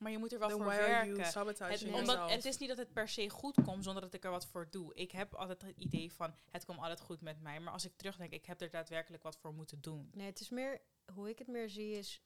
[0.01, 1.23] Maar je moet er wel then voor werken.
[1.69, 4.31] Het, omdat, het is niet dat het per se goed komt zonder dat ik er
[4.31, 4.93] wat voor doe.
[4.93, 7.59] Ik heb altijd het idee van het komt altijd goed met mij.
[7.59, 10.09] Maar als ik terugdenk, ik heb er daadwerkelijk wat voor moeten doen.
[10.13, 10.81] Nee, het is meer,
[11.13, 12.21] hoe ik het meer zie is,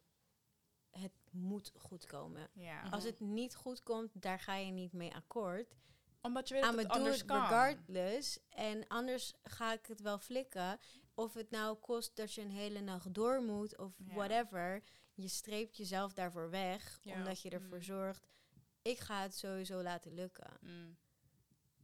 [0.90, 2.50] het moet goed komen.
[2.54, 2.82] Ja.
[2.82, 2.94] Mhm.
[2.94, 5.76] Als het niet goed komt, daar ga je niet mee akkoord.
[6.22, 7.42] Omdat je weet dat het anders kan.
[7.42, 8.40] regardless.
[8.50, 10.80] En anders ga ik het wel flikken.
[11.14, 14.14] Of het nou kost dat je een hele nacht door moet of Ja.
[14.14, 14.84] whatever.
[15.16, 17.16] Je streept jezelf daarvoor weg, Ja.
[17.16, 17.84] omdat je ervoor Mm.
[17.84, 18.28] zorgt.
[18.82, 20.58] Ik ga het sowieso laten lukken.
[20.62, 20.98] Mm.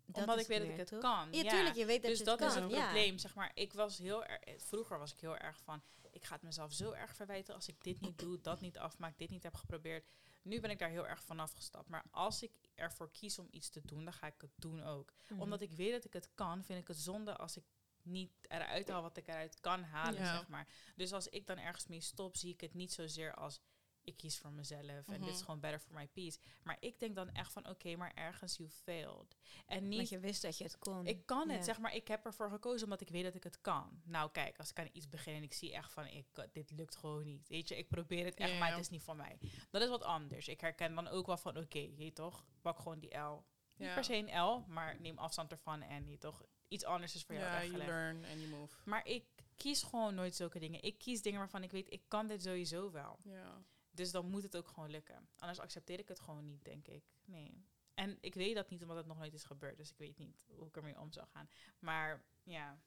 [0.06, 1.00] Dat Omdat is ik weet dat ik het toch?
[1.00, 1.28] kan.
[1.34, 2.64] Ja, tuurlijk, je weet dat dus je dat het is kan.
[2.64, 3.18] het probleem.
[3.18, 4.62] Zeg maar, ik was heel erg.
[4.64, 5.82] Vroeger was ik heel erg van.
[6.12, 9.18] Ik ga het mezelf zo erg verwijten als ik dit niet doe, dat niet afmaak,
[9.18, 10.06] dit niet heb geprobeerd.
[10.42, 11.88] Nu ben ik daar heel erg van afgestapt.
[11.90, 15.14] Maar als ik ervoor kies om iets te doen, dan ga ik het doen ook.
[15.28, 15.42] Mhm.
[15.42, 17.64] Omdat ik weet dat ik het kan, vind ik het zonde als ik
[18.06, 20.38] niet eruit haal wat ik eruit kan halen, Ja.
[20.38, 20.68] zeg maar.
[20.96, 23.62] Dus als ik dan ergens mee stop, zie ik het niet zozeer als
[24.04, 25.44] ik kies voor mezelf en dit is Mhm.
[25.46, 26.40] gewoon better for my peace.
[26.64, 29.36] Maar ik denk dan echt van, oké, maar ergens you failed.
[29.66, 31.06] En niet Want je wist dat je het kon.
[31.06, 31.96] ik kan het, zeg maar.
[31.96, 34.02] Ik heb ervoor gekozen omdat ik weet dat ik het kan.
[34.06, 36.96] Nou, kijk, als ik aan iets begin en ik zie echt van, ik, dit lukt
[36.96, 37.48] gewoon niet.
[37.48, 39.38] Weet je, ik probeer het echt, Ja, maar het is niet voor mij.
[39.70, 40.48] Dat is wat anders.
[40.48, 43.46] Ik herken dan ook wel van, oké, je toch, pak gewoon die L.
[43.78, 43.94] Niet Ja.
[43.94, 47.36] per se een L, maar neem afstand ervan en je toch, iets anders is voor
[47.36, 47.90] jou Ja, you weggelegd.
[47.90, 48.76] learn and you move.
[48.86, 50.82] Maar ik kies gewoon nooit zulke dingen.
[50.84, 53.20] Ik kies dingen waarvan ik weet, ik kan dit sowieso wel.
[53.24, 53.62] Ja.
[53.92, 55.30] Dus dan moet het ook gewoon lukken.
[55.38, 57.04] Anders accepteer ik het gewoon niet, denk ik.
[57.26, 57.66] Nee.
[57.94, 59.78] En ik weet dat niet omdat het nog nooit is gebeurd.
[59.78, 61.50] Dus ik weet niet hoe ik ermee om zou gaan.
[61.80, 62.80] Maar ja.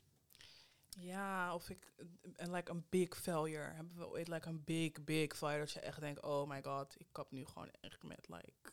[0.88, 1.92] Ja, of ik,
[2.36, 3.72] en like een big failure.
[3.72, 6.94] Hebben we ooit like een big, big failure dat je echt denkt, oh my god,
[7.00, 8.72] ik kap nu gewoon echt met like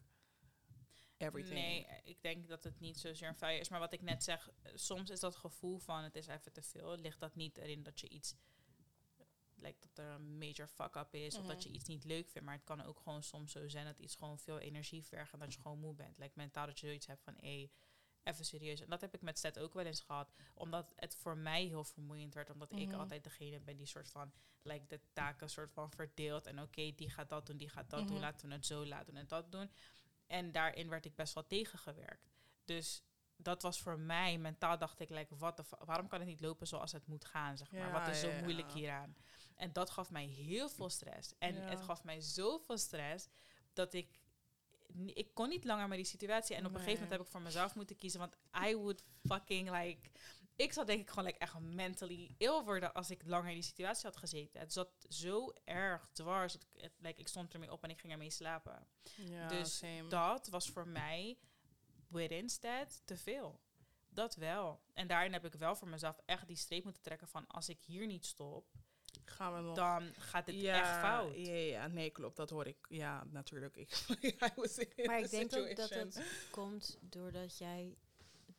[1.21, 1.59] everything.
[1.59, 3.69] Nee, ik denk dat het niet zozeer een failure is.
[3.69, 6.61] Maar wat ik net zeg, eh, soms is dat gevoel van het is even te
[6.61, 6.95] veel.
[6.97, 8.35] Ligt dat niet erin dat je iets,
[9.55, 11.35] lijkt dat er een major fuck-up is.
[11.37, 11.67] Of dat Mhm.
[11.67, 12.47] je iets niet leuk vindt.
[12.47, 15.33] Maar het kan ook gewoon soms zo zijn dat iets gewoon veel energie vergt.
[15.33, 16.17] En dat je gewoon moe bent.
[16.17, 17.69] Lijkt mentaal dat je zoiets hebt van, hé,
[18.23, 18.81] even serieus.
[18.81, 20.31] En dat heb ik met Seth ook wel eens gehad.
[20.53, 22.49] Omdat het voor mij heel vermoeiend werd.
[22.49, 22.99] Omdat ik Mhm.
[22.99, 24.31] altijd degene ben die soort van,
[24.61, 26.45] lijkt de taken soort van verdeelt.
[26.45, 28.11] En oké, die gaat dat doen, die gaat dat doen.
[28.11, 28.19] Mhm.
[28.21, 29.71] Laten we het zo laten en dat doen.
[30.31, 32.29] En daarin werd ik best wel tegengewerkt.
[32.65, 33.03] Dus
[33.35, 36.67] dat was voor mij, mentaal dacht ik, like, wat de waarom kan het niet lopen
[36.67, 37.81] zoals het moet gaan, zeg maar.
[37.81, 38.41] Ja, wat is zo ja, ja.
[38.41, 39.15] moeilijk hieraan?
[39.55, 41.33] En dat gaf mij heel veel stress.
[41.37, 43.27] En het gaf mij zoveel stress
[43.73, 44.19] dat ik,
[45.05, 46.55] ik kon niet langer met die situatie.
[46.55, 48.35] En op een gegeven moment heb ik voor mezelf moeten kiezen, want
[48.67, 50.09] I would fucking like,
[50.55, 53.63] ik zou denk ik gewoon like, echt mentally ill worden als ik langer in die
[53.63, 54.59] situatie had gezeten.
[54.59, 56.53] Het zat zo erg dwars.
[56.53, 59.77] dat ik- Het, like, ik stond ermee op en ik ging ermee slapen Ja, Dus
[59.77, 60.07] same.
[60.07, 61.37] dat was voor mij
[62.07, 63.59] with instead te veel.
[64.09, 64.81] Dat wel.
[64.93, 67.83] En daarin heb ik wel voor mezelf echt die streep moeten trekken van als ik
[67.85, 68.65] hier niet stop,
[69.25, 69.75] Gaan we nog...
[69.75, 71.35] dan gaat het ja, echt fout.
[71.35, 72.35] Ja, ja, nee, klopt.
[72.35, 72.77] Dat hoor ik.
[72.89, 73.75] Ja, natuurlijk.
[73.75, 73.91] Ik,
[74.47, 77.97] I was in Maar ik denk ook dat het komt doordat jij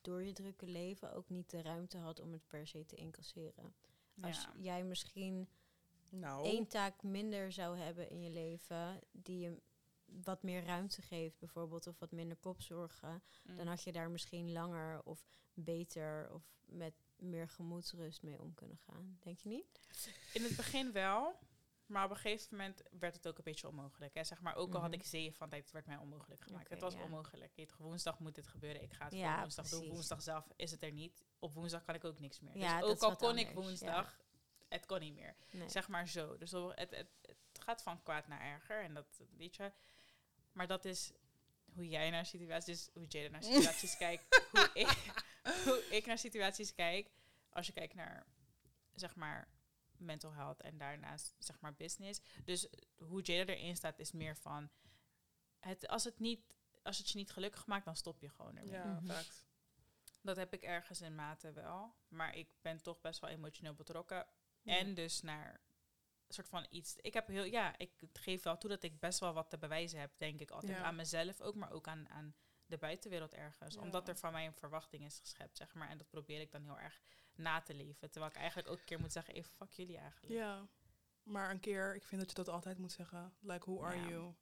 [0.02, 3.74] door je drukke leven ook niet de ruimte had om het per se te incasseren.
[4.20, 4.52] Als Ja.
[4.58, 5.48] jij misschien
[6.08, 9.60] Nou, één taak minder zou hebben in je leven die je
[10.04, 13.56] wat meer ruimte geeft, bijvoorbeeld, of wat minder kopzorgen, Mm.
[13.56, 18.76] dan had je daar misschien langer of beter of met meer gemoedsrust mee om kunnen
[18.78, 19.18] gaan.
[19.20, 19.80] Denk je niet?
[20.32, 21.38] In het begin wel,
[21.92, 24.14] maar op een gegeven moment werd het ook een beetje onmogelijk.
[24.14, 24.24] Hè.
[24.24, 24.98] Zeg maar, ook al had Mhm.
[25.00, 26.70] ik zeeën van tijd, het werd mij onmogelijk gemaakt.
[26.70, 27.02] Het was ja.
[27.02, 27.50] onmogelijk.
[27.54, 29.88] Je weet, woensdag moet dit gebeuren, ik ga het Ja, woensdag doen.
[29.88, 31.24] Woensdag zelf is het er niet.
[31.38, 32.56] Op woensdag kan ik ook niks meer.
[32.56, 34.20] Ja, dus ook al kon ik woensdag,
[34.68, 35.36] het kon niet meer.
[35.50, 35.68] Nee.
[35.68, 36.36] Zeg maar zo.
[36.38, 38.82] Dus het, het, het, het gaat van kwaad naar erger.
[38.82, 39.72] En dat weet je.
[40.52, 41.12] Maar dat is
[41.74, 44.48] hoe jij naar situaties, dus hoe Jada naar situaties kijkt.
[44.52, 45.12] Hoe ik,
[45.64, 47.10] hoe ik naar situaties kijk.
[47.50, 48.26] Als je kijkt naar,
[48.94, 49.48] zeg maar,
[50.02, 52.20] mental health en daarnaast, zeg maar, business.
[52.44, 54.70] Dus hoe Jada erin staat is meer van,
[55.58, 58.72] het, als, het niet, als het je niet gelukkig maakt, dan stop je gewoon ermee.
[58.72, 59.22] Ja, Mhm.
[60.22, 61.94] Dat heb ik ergens in mate wel.
[62.08, 64.26] Maar ik ben toch best wel emotioneel betrokken.
[64.64, 65.60] En dus naar
[66.26, 66.96] een soort van iets.
[66.96, 70.00] Ik heb heel, ja, ik geef wel toe dat ik best wel wat te bewijzen
[70.00, 70.78] heb, denk ik altijd.
[70.78, 70.82] Ja.
[70.82, 72.34] Aan mezelf ook, maar ook aan, aan
[72.66, 73.74] de buitenwereld ergens.
[73.74, 73.80] Ja.
[73.80, 75.88] Omdat er van mij een verwachting is geschept, zeg maar.
[75.88, 77.00] En dat probeer ik dan heel erg
[77.34, 78.10] na te leven.
[78.10, 80.32] Terwijl ik eigenlijk ook een keer moet zeggen, even fuck jullie eigenlijk.
[80.34, 80.68] Ja.
[81.22, 83.34] Maar een keer, ik vind dat je dat altijd moet zeggen.
[83.40, 84.08] Like, who are Ja.
[84.08, 84.34] you?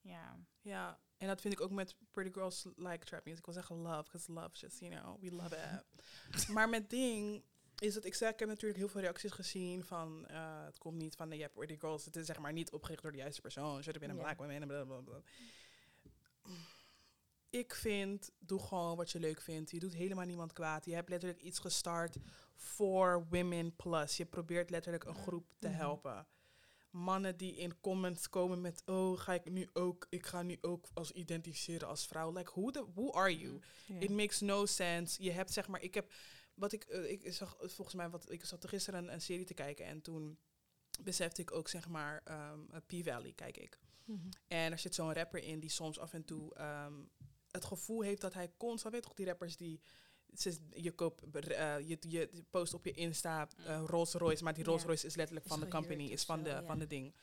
[0.00, 0.36] Ja.
[0.60, 3.38] Ja, en dat vind ik ook met Pretty Girls Like Trap Music.
[3.38, 6.48] Ik wil zeggen love, because love is just, you know, we love it.
[6.54, 7.44] maar met Ding
[7.78, 10.96] is het, ik zeg, ik heb natuurlijk heel veel reacties gezien van, eh, het komt
[10.96, 13.40] niet van de, ja, Pretty Girls, het is zeg maar niet opgericht door de juiste
[13.40, 13.82] persoon.
[13.82, 15.20] Should have been a black woman, blablabla.
[17.52, 19.70] Ik vind, doe gewoon wat je leuk vindt.
[19.70, 20.84] Je doet helemaal niemand kwaad.
[20.84, 22.16] Je hebt letterlijk iets gestart
[22.54, 24.16] voor Women Plus.
[24.16, 25.76] Je probeert letterlijk een groep te Mhm.
[25.76, 26.26] helpen.
[26.90, 30.88] Mannen die in comments komen met, oh, ga ik nu ook, ik ga nu ook
[30.94, 32.32] als identificeren als vrouw.
[32.32, 33.60] Like, who, the, who are you?
[33.98, 35.22] It makes no sense.
[35.22, 36.12] Je hebt zeg maar, ik heb,
[36.54, 39.44] wat ik, eh, ik zag volgens mij, wat ik zat er gisteren een, een serie
[39.44, 40.38] te kijken en toen
[41.02, 42.52] besefte ik ook zeg maar, eh,
[42.86, 43.78] P-Valley kijk ik.
[44.04, 44.28] Mhm.
[44.48, 46.94] En er zit zo'n rapper in die soms af en toe ehm,
[47.52, 49.80] het gevoel heeft dat hij constant, weet toch, die rappers die.
[50.74, 54.64] Je, koopt, eh, je, je post op je Insta eh, Rolls Royce, maar die.
[54.64, 57.14] Rolls Royce is letterlijk van de company, is van de, van de ding.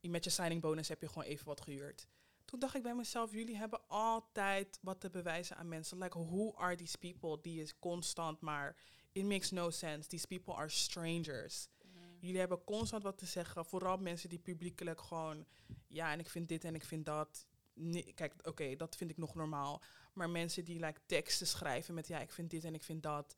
[0.00, 0.10] Mm.
[0.10, 2.08] Met je signing bonus heb je gewoon even wat gehuurd.
[2.44, 5.98] Toen dacht ik bij mezelf, jullie hebben altijd wat te bewijzen aan mensen.
[5.98, 7.38] Like, who are these people?
[7.42, 8.76] Die is constant maar,
[9.12, 10.08] it makes no sense.
[10.08, 11.68] These people are strangers.
[11.84, 11.92] Mm.
[12.20, 13.64] Jullie hebben constant wat te zeggen.
[13.64, 15.46] Vooral mensen die publiekelijk gewoon...
[15.88, 17.46] Ja, en ik vind dit en ik vind dat.
[17.78, 19.82] Nee, kijk, oké, dat vind ik nog normaal.
[20.12, 22.06] Maar mensen die like, teksten schrijven met...
[22.06, 23.36] Ja, ik vind dit en ik vind dat.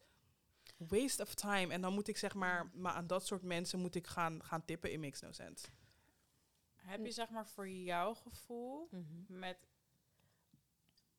[0.76, 1.72] Waste of time.
[1.72, 2.70] En dan moet ik zeg maar...
[2.74, 4.92] Maar aan dat soort mensen moet ik gaan, gaan tippen.
[4.92, 5.66] It makes no sense.
[6.74, 9.38] Heb je zeg maar voor jouw gevoel Mhm.
[9.38, 9.58] met.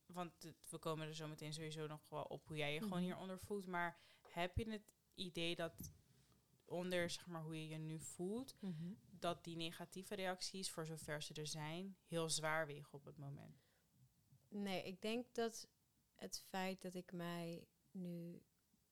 [0.05, 2.97] Want het- we komen er zo meteen sowieso nog wel op hoe jij je gewoon
[2.97, 3.05] Mhm.
[3.07, 3.65] hieronder voelt.
[3.67, 3.97] Maar
[4.31, 5.91] heb je het idee dat
[6.65, 8.93] onder zeg maar, hoe je je nu voelt, Mhm.
[9.21, 13.63] Dat die negatieve reacties, voor zover ze er zijn, heel zwaar wegen op het moment?
[14.47, 15.67] Nee, ik denk dat
[16.15, 18.41] het feit dat ik mij nu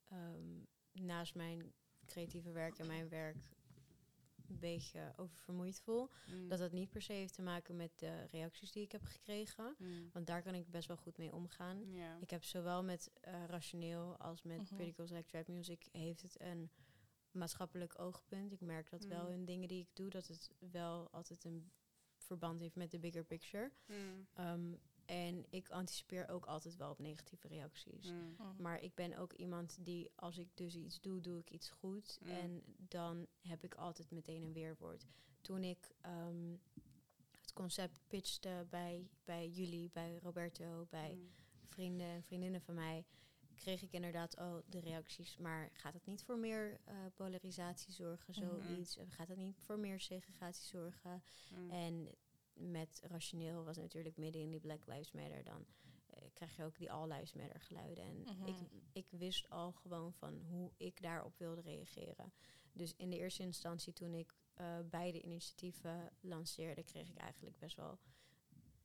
[0.03, 0.59] ehm,
[0.91, 1.73] naast mijn
[2.05, 3.55] creatieve werk en mijn werk
[4.47, 6.47] een beetje oververmoeid voel, Mm.
[6.47, 9.75] dat dat niet per se heeft te maken met de reacties die ik heb gekregen.
[9.77, 10.09] Mm.
[10.13, 11.93] Want daar kan ik best wel goed mee omgaan.
[12.19, 14.69] Ik heb zowel met eh, Rationeel als met.
[14.75, 16.69] Pretty Girls Like Trap Music heeft het een
[17.31, 18.51] maatschappelijk oogpunt.
[18.51, 19.31] Ik merk dat wel Mm.
[19.31, 21.71] in dingen die ik doe, dat het wel altijd een
[22.17, 23.71] verband heeft met de bigger picture.
[23.85, 24.27] Mm.
[24.33, 24.73] Ehm,
[25.05, 28.11] en ik anticipeer ook altijd wel op negatieve reacties.
[28.11, 28.35] Mm.
[28.57, 32.19] Maar ik ben ook iemand die, als ik dus iets doe, doe ik iets goed.
[32.21, 32.29] Mm.
[32.29, 35.05] En dan heb ik altijd meteen een weerwoord.
[35.41, 36.55] Toen ik ehm,
[37.31, 41.29] het concept pitchte bij, bij jullie, bij Roberto, bij Mm.
[41.65, 43.05] vrienden en vriendinnen van mij,
[43.57, 45.37] kreeg ik inderdaad oh, de reacties.
[45.37, 48.65] Maar gaat het niet voor meer eh, polarisatie zorgen, Mhm.
[48.65, 48.97] zoiets?
[49.09, 51.23] Gaat het niet voor meer segregatie zorgen?
[51.51, 51.69] Mm.
[51.71, 52.09] En
[52.53, 55.65] met rationeel was natuurlijk midden in die Black Lives Matter dan.
[56.33, 58.03] krijg je ook die All Lives Matter geluiden.
[58.03, 58.45] En Mhm.
[58.47, 58.55] ik,
[58.93, 62.33] ik wist al gewoon van hoe ik daarop wilde reageren.
[62.73, 67.75] Dus in de eerste instantie toen ik eh, beide initiatieven lanceerde, kreeg ik eigenlijk best
[67.75, 67.99] wel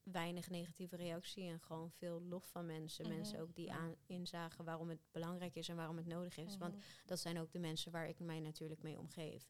[0.02, 3.06] weinig negatieve reactie en gewoon veel lof van mensen.
[3.06, 3.14] Mhm.
[3.14, 6.56] Mensen ook die aan, inzagen waarom het belangrijk is en waarom het nodig is.
[6.56, 6.82] Want Mhm.
[7.06, 9.48] dat zijn ook de mensen waar ik mij natuurlijk mee omgeef.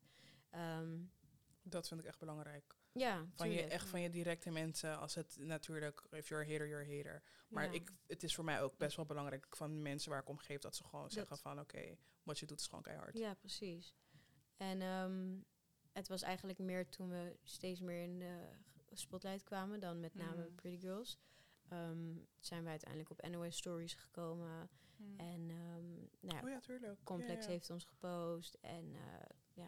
[0.51, 0.99] Ehm,
[1.65, 2.77] Dat vind ik echt belangrijk.
[2.93, 6.69] ja, Van je, echt van je directe mensen, als het natuurlijk, if you're a hater,
[6.69, 7.23] you're a hater.
[7.49, 7.71] Maar Ja.
[7.73, 10.59] ik, het is voor mij ook best wel belangrijk van mensen waar ik om geef,
[10.61, 13.19] dat ze gewoon Dat- zeggen van oké, wat je doet is gewoon keihard.
[13.19, 13.95] Ja, precies.
[14.57, 15.37] En ehm,
[15.93, 18.49] het was eigenlijk meer toen we steeds meer in de
[18.95, 20.55] spotlight kwamen dan met name Mhm.
[20.55, 21.19] Pretty Girls.
[21.69, 24.71] ehm, zijn we uiteindelijk op NOS Stories gekomen.
[24.97, 25.19] Mm.
[25.19, 26.99] En ehm, nou ja, Oh ja, tuurlijk.
[27.05, 27.49] Complex Ja, ja.
[27.49, 28.55] heeft ons gepost.
[28.61, 29.67] En eh, ja,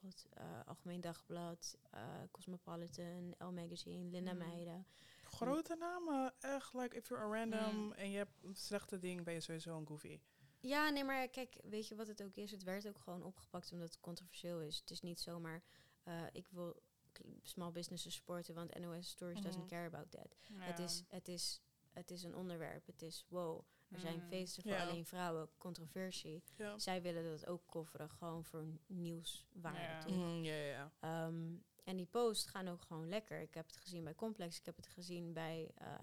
[0.00, 4.48] god, eh, Algemeen Dagblad, eh, Cosmopolitan, L Magazine, Linda Mhm.
[4.48, 4.86] Meijden.
[5.24, 6.74] Grote namen, echt.
[6.74, 7.92] Like, if you're a random Mm.
[7.92, 10.20] en je hebt een slechte ding, ben je sowieso een goofy.
[10.60, 12.50] Ja, nee, maar kijk, weet je wat het ook is?
[12.50, 14.78] Het werd ook gewoon opgepakt omdat het controversieel is.
[14.78, 15.62] Het is niet zomaar,
[16.02, 16.82] eh, ik wil
[17.42, 19.72] small businesses supporten, want NOS Stories doesn't Mhm.
[19.74, 20.36] care about that.
[20.48, 20.60] Ja.
[20.60, 22.86] Het, is, het, is, het is een onderwerp.
[22.86, 24.28] Het is, wow, er zijn Mm.
[24.28, 24.88] feesten voor Ja.
[24.88, 26.42] alleen vrouwen, controversie.
[26.56, 26.78] Ja.
[26.78, 30.12] Zij willen dat ook coveren, gewoon voor nieuwswaarde.
[30.12, 30.40] Ja.
[30.42, 30.92] ja, ja, ja.
[31.00, 31.54] Ehm,
[31.84, 33.40] en die posts gaan ook gewoon lekker.
[33.40, 35.94] Ik heb het gezien bij Complex, ik heb het gezien bij, eh,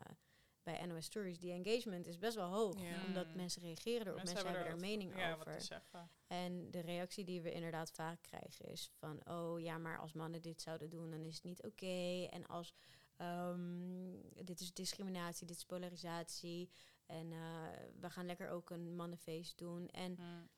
[0.73, 1.39] bij NOS Stories.
[1.39, 3.05] Die engagement is best wel hoog, Ja.
[3.05, 3.35] omdat Mm.
[3.35, 5.45] mensen reageren erop, mensen, hebben er een mening ja, over.
[5.91, 6.07] wat.
[6.27, 9.21] En de reactie die we inderdaad vaak krijgen is van...
[9.29, 12.23] oh ja, maar als mannen dit zouden doen, dan is het niet oké.
[12.29, 12.73] En als
[13.15, 14.11] ehm,
[14.43, 16.69] dit is discriminatie, dit is polarisatie...
[17.05, 17.67] en eh,
[17.99, 19.87] we gaan lekker ook een mannenfeest doen.
[19.89, 20.49] En Mm.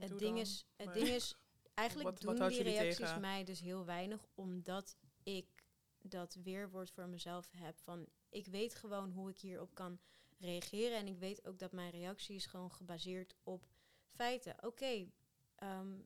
[0.00, 0.40] het Doe ding, dan.
[0.40, 1.34] is, het ding is,
[1.74, 3.20] eigenlijk Wat- wat doen houdt die reacties tegen?
[3.20, 5.64] mij dus heel weinig, omdat ik
[5.98, 9.98] dat weerwoord voor mezelf heb van, ik weet gewoon hoe ik hierop kan
[10.38, 13.66] reageren en ik weet ook dat mijn reactie is gewoon gebaseerd op
[14.14, 14.56] feiten.
[14.64, 15.10] Oké,
[15.54, 15.98] ehm,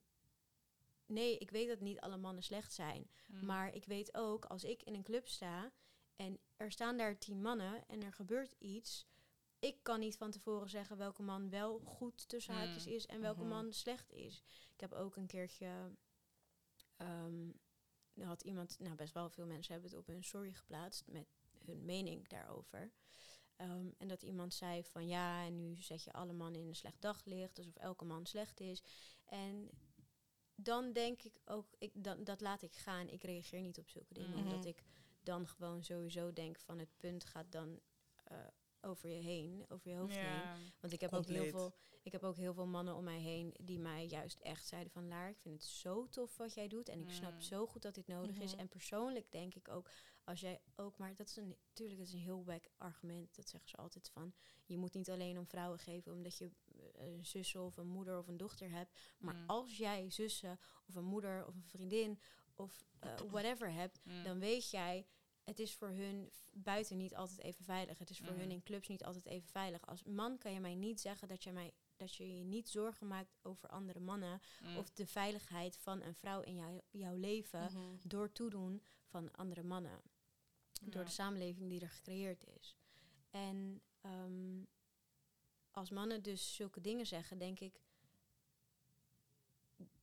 [1.06, 3.44] nee, ik weet dat niet alle mannen slecht zijn, Mm.
[3.44, 5.72] maar ik weet ook als ik in een club sta
[6.16, 9.06] en er staan daar tien mannen en er gebeurt iets.
[9.59, 12.62] Ik kan niet van tevoren zeggen welke man wel goed tussen Hmm.
[12.62, 13.48] haakjes is en welke Mhm.
[13.48, 14.42] man slecht is.
[14.74, 15.90] Ik heb ook een keertje.
[18.14, 21.39] er had iemand, nou best wel veel mensen hebben het op hun story geplaatst met
[21.70, 22.92] hun mening daarover.
[23.56, 26.74] Ehm, en dat iemand zei van ja, en nu zet je alle mannen in een
[26.76, 28.83] slecht daglicht, alsof elke man slecht is.
[29.26, 29.70] En
[30.54, 33.09] dan denk ik ook, ik, dan, dat laat ik gaan.
[33.09, 34.44] Ik reageer niet op zulke dingen, Mhm.
[34.44, 34.83] omdat ik
[35.22, 37.80] dan gewoon sowieso denk van het punt gaat dan
[38.24, 38.38] eh,
[38.83, 40.73] over je heen, over je hoofd heen.
[40.81, 43.55] Want ik heb, ook heel veel, ik heb ook heel veel mannen om mij heen
[43.62, 45.09] die mij juist echt zeiden van...
[45.09, 47.40] Laar, ik vind het zo tof wat jij doet en ik snap Mm.
[47.40, 48.51] zo goed dat dit nodig is.
[48.53, 48.61] Mhm.
[48.61, 49.90] En persoonlijk denk ik ook,
[50.25, 50.99] als jij ook...
[50.99, 53.35] Maar dat is een, natuurlijk dat is een heel wack argument.
[53.37, 54.33] Dat zeggen ze altijd van...
[54.64, 56.51] Je moet niet alleen om vrouwen geven omdat je
[56.95, 58.99] eh, een zus of een moeder of een dochter hebt.
[59.19, 59.45] Maar Mm.
[59.49, 62.21] als jij zussen of een moeder of een vriendin
[62.55, 64.25] of eh, whatever hebt Mm.
[64.25, 65.07] dan weet jij,
[65.50, 67.98] het is voor hun buiten niet altijd even veilig.
[67.98, 68.50] Het is voor hun Mhm.
[68.50, 69.86] in clubs niet altijd even veilig.
[69.86, 73.06] Als man kan je mij niet zeggen dat je, mij, dat je je niet zorgen
[73.06, 74.40] maakt over andere mannen.
[74.62, 74.76] Mm.
[74.76, 77.96] Of de veiligheid van een vrouw in jou, jouw leven Mhm.
[78.02, 80.02] door toedoen van andere mannen.
[80.82, 82.76] Door de samenleving die er gecreëerd is.
[83.30, 84.62] En ehm,
[85.70, 87.80] als mannen dus zulke dingen zeggen, denk ik.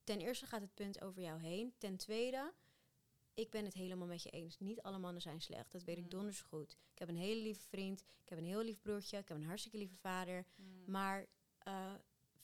[0.04, 1.74] Ten eerste gaat het punt over jou heen.
[1.78, 2.54] Ten tweede,
[3.38, 4.60] ik ben het helemaal met je eens.
[4.60, 5.72] Niet alle mannen zijn slecht.
[5.72, 6.10] Dat weet ik Mm.
[6.10, 6.72] donders goed.
[6.94, 8.02] Ik heb een hele lieve vriend.
[8.24, 9.18] Ik heb een heel lief broertje.
[9.18, 10.46] Ik heb een hartstikke lieve vader.
[10.56, 10.84] Mm.
[10.92, 11.26] Maar
[11.58, 11.94] eh,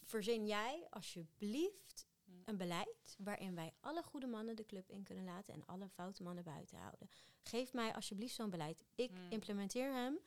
[0.04, 2.42] verzin jij alsjeblieft Mm.
[2.46, 6.24] een beleid waarin wij alle goede mannen de club in kunnen laten en alle foute
[6.24, 7.10] mannen buiten houden.
[7.42, 8.84] Geef mij alsjeblieft zo'n beleid.
[8.96, 10.18] Ik implementeer hem.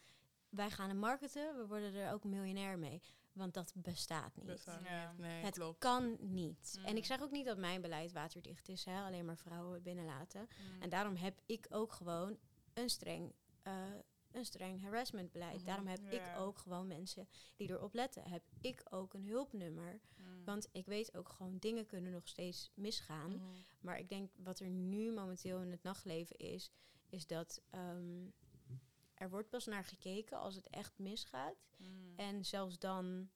[0.48, 1.57] Wij gaan hem marketen.
[1.57, 3.02] We worden er ook miljonair mee.
[3.37, 4.46] Want dat bestaat niet.
[4.46, 5.11] Bestaat Ja.
[5.11, 5.20] niet.
[5.20, 5.79] Nee, Het klopt.
[5.79, 6.79] kan niet.
[6.85, 6.96] En Mm.
[6.96, 10.40] ik zeg ook niet dat mijn beleid waterdicht is, hè, alleen maar vrouwen binnenlaten.
[10.75, 10.83] Mm.
[10.83, 12.38] En daarom heb ik ook gewoon
[12.75, 13.72] een streng, eh,
[14.33, 15.57] een streng harassmentbeleid.
[15.57, 18.22] Mhm, Daarom heb ik ook gewoon mensen die erop letten.
[18.29, 20.01] Heb ik ook een hulpnummer.
[20.16, 20.44] Mm.
[20.44, 23.31] Want ik weet ook gewoon, dingen kunnen nog steeds misgaan.
[23.31, 23.44] Mhm.
[23.81, 26.70] Maar ik denk wat er nu momenteel in het nachtleven is,
[27.09, 28.27] is dat ehm,
[29.26, 31.66] er wordt pas naar gekeken als het echt misgaat.
[31.76, 32.12] Mm.
[32.16, 33.30] En zelfs dan,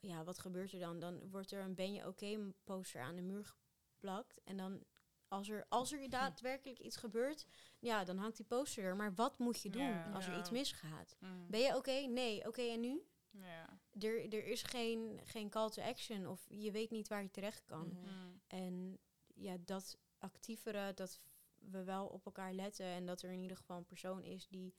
[0.00, 0.98] ja, wat gebeurt er dan?
[0.98, 4.40] Dan wordt er een ben je oké poster aan de muur geplakt.
[4.44, 4.84] En dan,
[5.28, 7.46] als er, als er daadwerkelijk iets gebeurt,
[7.78, 8.96] ja, dan hangt die poster er.
[8.96, 10.12] Maar wat moet je doen Ja.
[10.12, 11.16] als er iets misgaat?
[11.18, 11.46] Mm.
[11.50, 12.00] Ben je oké?
[12.06, 12.46] Nee.
[12.46, 13.02] Oké, en nu?
[13.30, 13.80] Ja.
[14.00, 17.64] Er, er is geen, geen call to action of je weet niet waar je terecht
[17.64, 17.88] kan.
[17.88, 17.98] Mhm.
[17.98, 18.40] Mm.
[18.46, 18.98] En
[19.34, 21.20] ja, dat actievere, dat
[21.58, 24.74] we wel op elkaar letten en dat er in ieder geval een persoon is die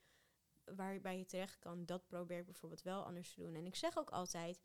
[0.76, 3.56] waarbij je terecht kan, dat probeer ik bijvoorbeeld wel anders te doen.
[3.56, 4.60] En ik zeg ook altijd,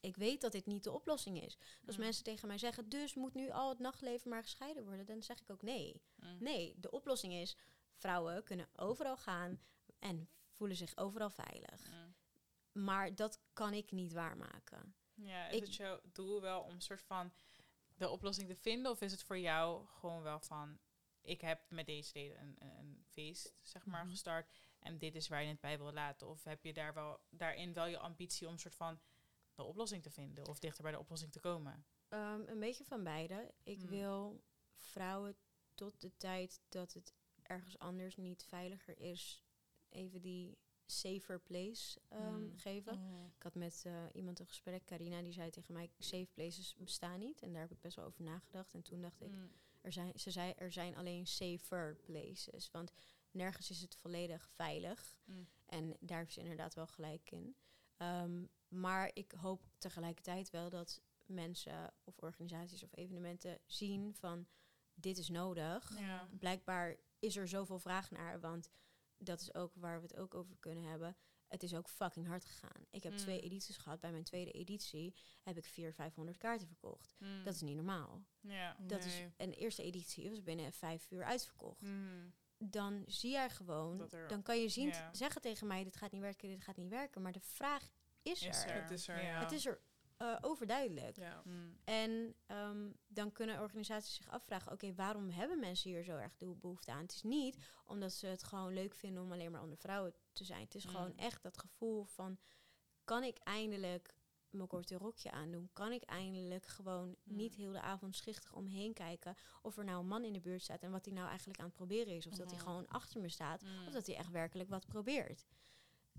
[0.00, 1.58] ik weet dat dit niet de oplossing is.
[1.86, 2.02] Als Mm.
[2.02, 5.40] mensen tegen mij zeggen, dus moet nu al het nachtleven maar gescheiden worden, dan zeg
[5.40, 6.02] ik ook nee.
[6.14, 6.36] Mm.
[6.40, 7.56] Nee, de oplossing is,
[7.94, 9.60] vrouwen kunnen overal gaan
[9.98, 11.90] en voelen zich overal veilig.
[11.90, 12.14] Mm.
[12.84, 14.94] Maar dat kan ik niet waarmaken.
[15.14, 17.32] Ja, is Ik- het jouw doel wel om een soort van
[17.96, 18.90] de oplossing te vinden?
[18.90, 20.78] Of is het voor jou gewoon wel van,
[21.20, 24.10] ik heb met deze reden een, een, een feest, zeg maar, Mhm.
[24.10, 24.50] gestart.
[24.86, 26.26] En dit is waar je het bij wil laten.
[26.26, 29.00] Of heb je daar wel, daarin wel je ambitie om een soort van
[29.54, 30.46] de oplossing te vinden?
[30.48, 31.84] Of dichter bij de oplossing te komen?
[32.08, 33.54] Ehm, een beetje van beide.
[33.62, 33.88] Ik Hmm.
[33.88, 34.42] wil
[34.76, 35.36] vrouwen
[35.74, 39.42] tot de tijd dat het ergens anders niet veiliger is,
[39.88, 42.58] even die safer place ehm, Hmm.
[42.58, 42.94] geven.
[43.36, 47.18] Ik had met eh, iemand een gesprek, Carina, die zei tegen mij, safe places bestaan
[47.18, 47.42] niet.
[47.42, 48.74] En daar heb ik best wel over nagedacht.
[48.74, 49.32] En toen dacht ik,
[49.80, 52.70] er zijn, ze zei, er zijn alleen safer places.
[52.70, 52.92] Want
[53.36, 55.16] nergens is het volledig veilig.
[55.24, 55.48] Mm.
[55.66, 57.56] En daar heeft ze inderdaad wel gelijk in.
[57.96, 64.46] Ehm, maar ik hoop tegelijkertijd wel dat mensen of organisaties of evenementen zien van
[64.94, 65.98] dit is nodig.
[65.98, 66.28] Ja.
[66.38, 68.70] Blijkbaar is er zoveel vraag naar, want
[69.18, 71.16] dat is ook waar we het ook over kunnen hebben.
[71.46, 72.86] Het is ook fucking hard gegaan.
[72.90, 73.18] Ik heb Mm.
[73.18, 74.00] twee edities gehad.
[74.00, 77.16] Bij mijn tweede editie heb ik 400, 500 kaarten verkocht.
[77.18, 77.44] Mm.
[77.44, 78.24] Dat is niet normaal.
[78.40, 78.76] Ja.
[78.80, 81.80] Dat is, en de eerste editie was binnen vijf uur uitverkocht.
[81.80, 82.34] Mm.
[82.58, 86.20] Dan zie jij gewoon, er- dan kan je zien, zeggen tegen mij, dit gaat niet
[86.20, 87.22] werken, dit gaat niet werken.
[87.22, 87.90] Maar de vraag
[88.22, 88.70] is, Is er.
[88.70, 88.82] er.
[88.82, 89.40] Het is er, Ja.
[89.40, 89.80] Het is er
[90.16, 91.16] eh, overduidelijk.
[91.16, 91.42] Ja.
[91.44, 91.78] Mm.
[91.84, 96.46] En ehm, dan kunnen organisaties zich afvragen, oké, waarom hebben mensen hier zo erg de
[96.46, 97.02] behoefte aan?
[97.02, 100.44] Het is niet omdat ze het gewoon leuk vinden om alleen maar onder vrouwen te
[100.44, 100.60] zijn.
[100.60, 100.90] Het is Mm.
[100.90, 102.38] gewoon echt dat gevoel van,
[103.04, 104.14] kan ik eindelijk
[104.56, 105.70] mijn korte rokje aandoen?
[105.72, 110.06] Kan ik eindelijk gewoon niet heel de avond schichtig omheen kijken of er nou een
[110.06, 112.26] man in de buurt staat en wat hij nou eigenlijk aan het proberen is?
[112.26, 115.46] Of dat hij gewoon achter me staat of dat hij echt werkelijk wat probeert.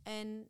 [0.04, 0.50] En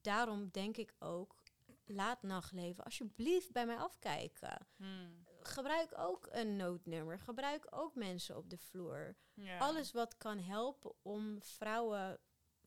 [0.00, 1.36] daarom denk ik ook,
[1.84, 4.66] laat nachtleven alsjeblieft bij mij afkijken.
[4.76, 5.24] Mm.
[5.40, 7.18] Gebruik ook een noodnummer.
[7.18, 9.16] Gebruik ook mensen op de vloer.
[9.34, 9.58] Ja.
[9.58, 12.18] Alles wat kan helpen om vrouwen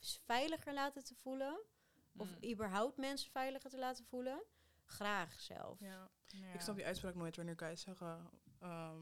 [0.01, 1.59] veiliger laten te voelen.
[2.19, 2.49] Of Mm.
[2.49, 4.43] überhaupt mensen veiliger te laten voelen.
[4.85, 5.79] Graag zelf.
[5.79, 6.09] Ja.
[6.27, 6.53] Ja.
[6.53, 8.29] Ik snap die uitspraak nooit wanneer guys zeggen...
[8.59, 9.01] ehm,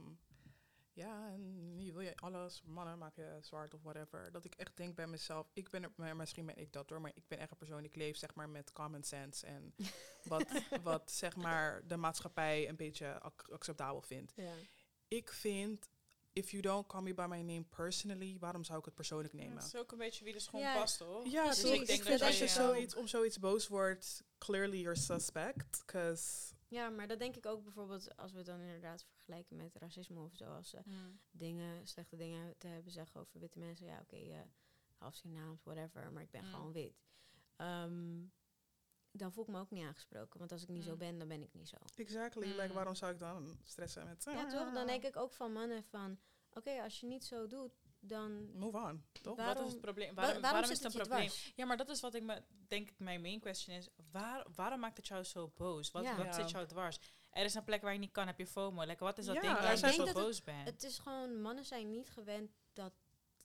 [0.93, 4.31] ja, en nu wil je alles, mannen maak je zwart of whatever.
[4.31, 7.01] Dat ik echt denk bij mezelf, ik ben er, maar misschien ben ik dat hoor,
[7.01, 9.75] maar ik ben echt een persoon, ik leef zeg maar met common sense en
[10.23, 14.33] wat, wat zeg maar de maatschappij een beetje ac- acceptabel vindt.
[14.35, 14.53] Ja.
[15.07, 15.89] Ik vind,
[16.37, 19.55] if you don't call me by my name personally, waarom zou ik het persoonlijk nemen?
[19.57, 20.73] het is ook een beetje wie de schoen Ja.
[20.79, 21.25] past, toch?
[21.31, 21.71] Ja, toch?
[21.73, 25.85] ik denk vind dat als je zoiets, om zoiets boos wordt, clearly you're suspect.
[25.85, 29.75] Cause, ja, maar dat denk ik ook bijvoorbeeld als we het dan inderdaad vergelijken met
[29.75, 30.43] racisme of zo.
[30.53, 31.19] Als ze Mm.
[31.31, 33.85] dingen, slechte dingen te hebben zeggen over witte mensen.
[33.85, 34.39] Ja, oké, eh
[34.97, 36.49] half zijn naam, whatever, maar ik ben Mm.
[36.49, 37.01] gewoon wit.
[37.55, 38.23] Ehm,
[39.17, 40.39] dan voel ik me ook niet aangesproken.
[40.39, 40.97] Want als ik niet zo Mm.
[40.97, 41.77] ben, dan ben ik niet zo.
[41.95, 42.55] exactly, Mm.
[42.59, 44.23] like, waarom zou ik dan stressen met...
[44.31, 44.73] Ja, toch?
[44.73, 46.19] Dan denk ik ook van mannen van...
[46.53, 48.51] Oké, als je niet zo doet, dan...
[48.57, 49.35] Move on, toch?
[49.35, 50.15] Wat is het probleem?
[50.15, 51.29] wa- Waarom, waarom, is het een probleem?
[51.55, 53.89] Ja, maar dat is wat ik me denk ik mijn main question is.
[54.11, 55.91] Waar, waarom maakt het jou zo boos?
[55.91, 56.15] Wat, Ja.
[56.25, 56.99] wat zit jou dwars?
[57.31, 58.83] Er is een plek waar je niet kan, heb je FOMO.
[58.83, 60.67] Like, wat is dat Ja, ding waar je zo- boos bent?
[60.67, 61.41] Het is gewoon...
[61.41, 62.93] Mannen zijn niet gewend dat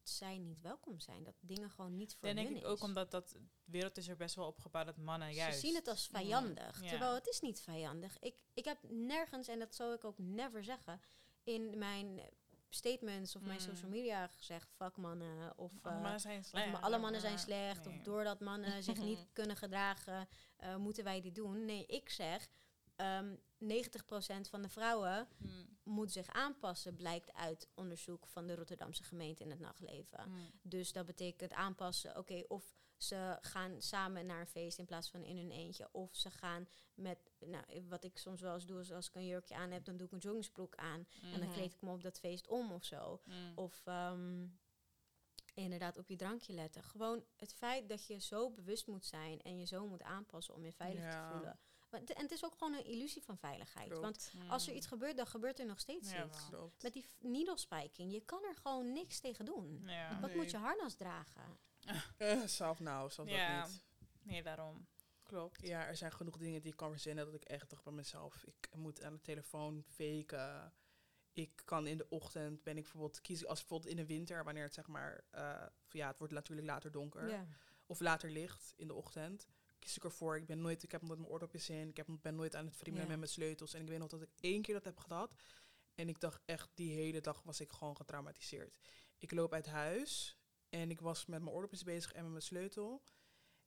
[0.09, 1.23] zij niet welkom zijn.
[1.25, 4.17] Dat dingen gewoon niet voor Dan denk ik ook omdat dat de wereld is er
[4.17, 5.61] best wel opgebouwd dat mannen juist.
[5.61, 6.83] Ze zien het als vijandig.
[6.83, 6.89] Ja.
[6.89, 8.19] Terwijl het is niet vijandig.
[8.19, 11.01] Ik, ik heb nergens, en dat zal ik ook never zeggen...
[11.43, 12.21] in mijn
[12.69, 13.65] statements of mijn Mm.
[13.75, 14.69] social media gezegd...
[14.77, 15.73] fuck mannen, of...
[15.83, 16.71] Alle eh, mannen zijn Of slecht.
[16.73, 17.85] ma- alle mannen zijn slecht.
[17.85, 17.95] Nee.
[17.99, 21.65] Of doordat mannen zich niet kunnen gedragen, eh, moeten wij dit doen.
[21.65, 22.49] Nee, ik zeg,
[22.97, 25.51] ehm 90% van de vrouwen Mm,
[25.83, 30.29] moet zich aanpassen, blijkt uit onderzoek van de Rotterdamse gemeente in het nachtleven.
[30.31, 35.11] mm, Dus dat betekent aanpassen, oké, of ze gaan samen naar een feest in plaats
[35.11, 35.89] van in hun eentje.
[35.93, 39.27] Of ze gaan met, nou, wat ik soms wel eens doe, is als ik een
[39.27, 41.07] jurkje aan heb, dan doe ik een joggingsbroek aan.
[41.23, 43.21] En dan mhm, kleed ik me op dat feest om of zo.
[43.55, 44.47] Of ehm,
[45.55, 46.83] inderdaad op je drankje letten.
[46.83, 50.65] Gewoon het feit dat je zo bewust moet zijn en je zo moet aanpassen om
[50.65, 51.29] je veilig Ja.
[51.29, 51.59] te voelen.
[51.93, 53.87] En het is ook gewoon een illusie van veiligheid.
[53.89, 54.03] Klopt.
[54.03, 54.51] Want Mm.
[54.51, 56.49] als er iets gebeurt, dan gebeurt er nog steeds Ja, iets.
[56.49, 56.83] Klopt.
[56.83, 59.83] Met die f- needle spiking, je kan er gewoon niks tegen doen.
[59.87, 60.21] Ja.
[60.21, 60.39] Wat Nee.
[60.39, 61.59] moet je harnas dragen?
[62.19, 63.61] Eh, zelf nou, zelf Ja.
[63.61, 63.85] dat niet.
[64.23, 64.87] Nee, daarom.
[65.23, 65.61] Klopt.
[65.67, 68.45] Ja, er zijn genoeg dingen die ik kan verzinnen dat ik echt dacht bij mezelf,
[68.45, 70.73] ik moet aan de telefoon faken.
[71.33, 74.45] Ik kan in de ochtend, ben ik bijvoorbeeld, kies ik als bijvoorbeeld in de winter,
[74.45, 77.29] wanneer het zeg maar, eh, ja, het wordt natuurlijk later donker.
[77.29, 77.47] Ja.
[77.87, 79.49] Of later licht in de ochtend.
[79.83, 82.35] Kies ik ervoor, ik ben nooit, ik heb nooit mijn oordopjes in, ik heb, ben
[82.35, 82.93] nooit aan het Ja.
[82.93, 83.75] met mijn sleutels.
[83.75, 85.35] En ik weet nog dat ik één keer dat heb gehad.
[85.95, 88.79] En ik dacht echt, die hele dag was ik gewoon getraumatiseerd.
[89.19, 90.37] Ik loop uit huis
[90.69, 93.03] En ik was met mijn oordopjes bezig en met mijn sleutel.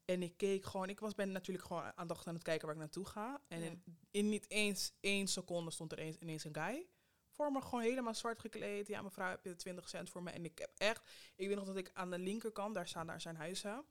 [0.06, 2.82] En ik keek gewoon, ik was, ben natuurlijk gewoon aandachtig aan het kijken waar ik
[2.82, 3.42] naartoe ga.
[3.48, 3.66] En Ja.
[3.70, 6.88] in, in niet eens één seconde stond er eens, ineens een guy
[7.30, 8.88] voor me, gewoon helemaal zwart gekleed.
[8.88, 10.30] Ja, mevrouw, heb je 20 cent voor me?
[10.32, 13.22] En ik heb echt, ik weet nog dat ik aan de linkerkant, daar staan daar
[13.22, 13.86] zijn huizen,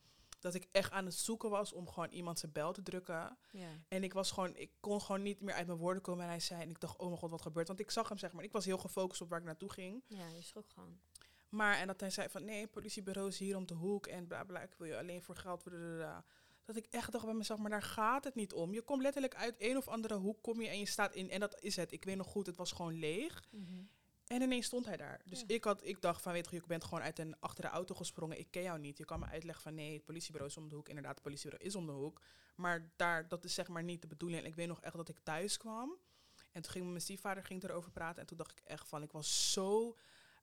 [0.45, 3.39] dat ik echt aan het zoeken was om gewoon iemand zijn bel te drukken.
[3.51, 3.69] Ja.
[3.89, 6.23] En ik was gewoon, ik kon gewoon niet meer uit mijn woorden komen.
[6.23, 7.67] En hij zei, en ik dacht, oh mijn god, wat gebeurt?
[7.67, 10.03] Want ik zag hem, zeg maar, ik was heel gefocust op waar ik naartoe ging.
[10.07, 11.01] ja, je schrok gewoon.
[11.49, 14.45] Maar, en dat hij zei van, nee, politiebureau is hier om de hoek en bla
[14.45, 15.63] bla, ik wil je alleen voor geld.
[15.63, 16.25] blablabla.
[16.65, 18.73] Dat ik echt dacht bij mezelf, maar daar gaat het niet om.
[18.73, 21.41] Je komt letterlijk uit een of andere hoek, kom je en je staat in, en
[21.41, 21.93] dat is het.
[21.93, 23.43] Ik weet nog goed, het was gewoon leeg.
[24.27, 25.21] En ineens stond hij daar.
[25.25, 25.45] Dus Ja.
[25.47, 27.95] ik, had, ik dacht van, weet je, je bent gewoon uit een achter de auto
[27.95, 28.39] gesprongen.
[28.39, 28.99] Ik ken jou niet.
[28.99, 30.89] Je kan me uitleggen van, nee, het politiebureau is om de hoek.
[30.89, 32.21] Inderdaad, het politiebureau is om de hoek.
[32.55, 34.43] Maar daar, dat is zeg maar niet de bedoeling.
[34.43, 35.97] En ik weet nog echt dat ik thuis kwam.
[36.53, 38.21] En toen ging mijn stiefvader ging erover praten.
[38.21, 39.97] En toen dacht ik echt van, ik was zo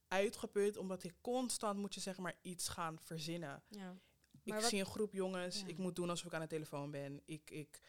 [0.08, 0.78] uitgeput.
[0.78, 3.64] Omdat ik constant moet je zeg maar iets gaan verzinnen.
[3.68, 3.96] Ja.
[4.44, 5.60] Ik zie een groep jongens.
[5.60, 5.68] Ja.
[5.68, 7.22] Ik moet doen alsof ik aan de telefoon ben.
[7.26, 7.82] Ik, ik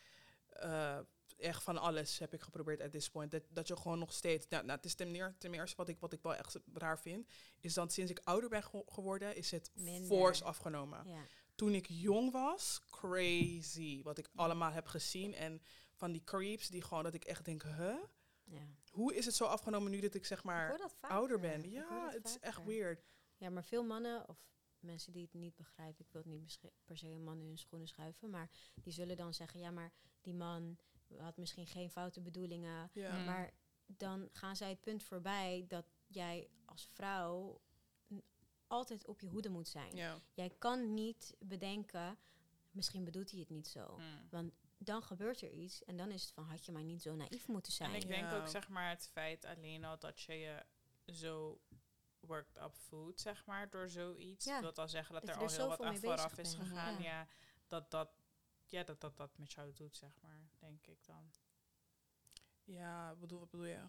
[0.49, 0.99] eh,
[1.43, 3.31] echt van alles heb ik geprobeerd at this point.
[3.31, 4.49] Dat, dat je gewoon nog steeds...
[4.49, 6.99] Nou, nou, het is ten, meer, ten eerste wat ik, wat ik wel echt raar
[6.99, 7.29] vind...
[7.61, 9.37] is dat sinds ik ouder ben ge- geworden...
[9.37, 10.07] is het Minder.
[10.07, 11.09] force afgenomen.
[11.09, 11.27] Ja.
[11.55, 14.03] Toen ik jong was, crazy.
[14.03, 15.35] Wat ik allemaal heb gezien.
[15.35, 15.63] En
[15.95, 17.05] van die creeps die gewoon...
[17.05, 17.97] dat ik echt denk, huh?
[18.45, 18.67] ja.
[18.91, 21.71] Hoe is het zo afgenomen nu dat ik zeg maar ouder ben?
[21.71, 23.05] Ja, het is echt weird.
[23.37, 24.47] Ja, maar veel mannen, of
[24.79, 27.59] mensen die het niet begrijpen, ik wil het niet per se een man in hun
[27.59, 28.51] schoenen schuiven, maar
[28.83, 30.79] die zullen dan zeggen, ja, maar die man
[31.19, 32.91] had misschien geen foute bedoelingen.
[32.93, 33.19] Ja.
[33.19, 33.25] Mm.
[33.25, 33.51] Maar
[33.87, 37.61] dan gaan zij het punt voorbij dat jij als vrouw
[38.67, 39.97] altijd op je hoede moet zijn.
[39.97, 40.19] Ja.
[40.35, 42.19] Jij kan niet bedenken,
[42.71, 43.97] misschien bedoelt hij het niet zo.
[43.99, 44.27] Mm.
[44.31, 47.15] Want dan gebeurt er iets en dan is het van, had je maar niet zo
[47.15, 47.95] naïef moeten En zijn.
[47.95, 48.37] ik denk Ja.
[48.37, 50.65] ook, zeg maar, het feit alleen al dat je je
[51.13, 51.61] zo
[52.21, 54.45] worked up voelt, zeg maar, door zoiets.
[54.45, 56.55] Ja, Dat wil zeggen dat, dat er je al er heel wat aan vooraf is
[56.55, 57.03] gegaan.
[57.03, 57.03] ja.
[57.03, 57.27] Ja.
[57.67, 58.11] dat dat,
[58.73, 61.33] ja, dat, dat dat met jou doet, zeg maar, denk ik dan.
[62.65, 63.89] Ja, bedoel, wat bedoel je?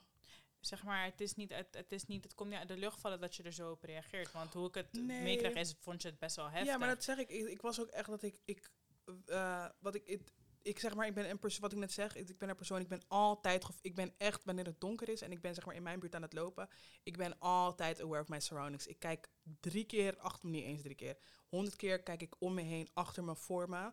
[0.60, 3.00] Zeg maar, het is niet, het, het is niet, het komt niet uit de lucht
[3.00, 4.32] vallen dat je er zo op reageert.
[4.32, 5.22] Want hoe ik het Nee.
[5.22, 6.72] meekrijg is, vond je het best wel heftig.
[6.72, 7.30] Ja, maar dat zeg ik.
[7.30, 8.72] Ik, ik was ook echt dat ik, ik
[9.26, 12.16] eh, wat ik, ik, ik zeg maar, ik ben een persoon, wat ik net zeg,
[12.16, 15.32] ik, ben een persoon, ik ben altijd, ik ben echt, wanneer het donker is en
[15.32, 16.70] ik ben zeg maar in mijn buurt aan het lopen,
[17.04, 18.88] ik ben altijd aware of my surroundings.
[18.88, 19.30] Ik kijk
[19.60, 21.18] drie keer, achter me niet eens drie keer,
[21.48, 23.92] honderd keer kijk ik om me heen, achter me, voor me.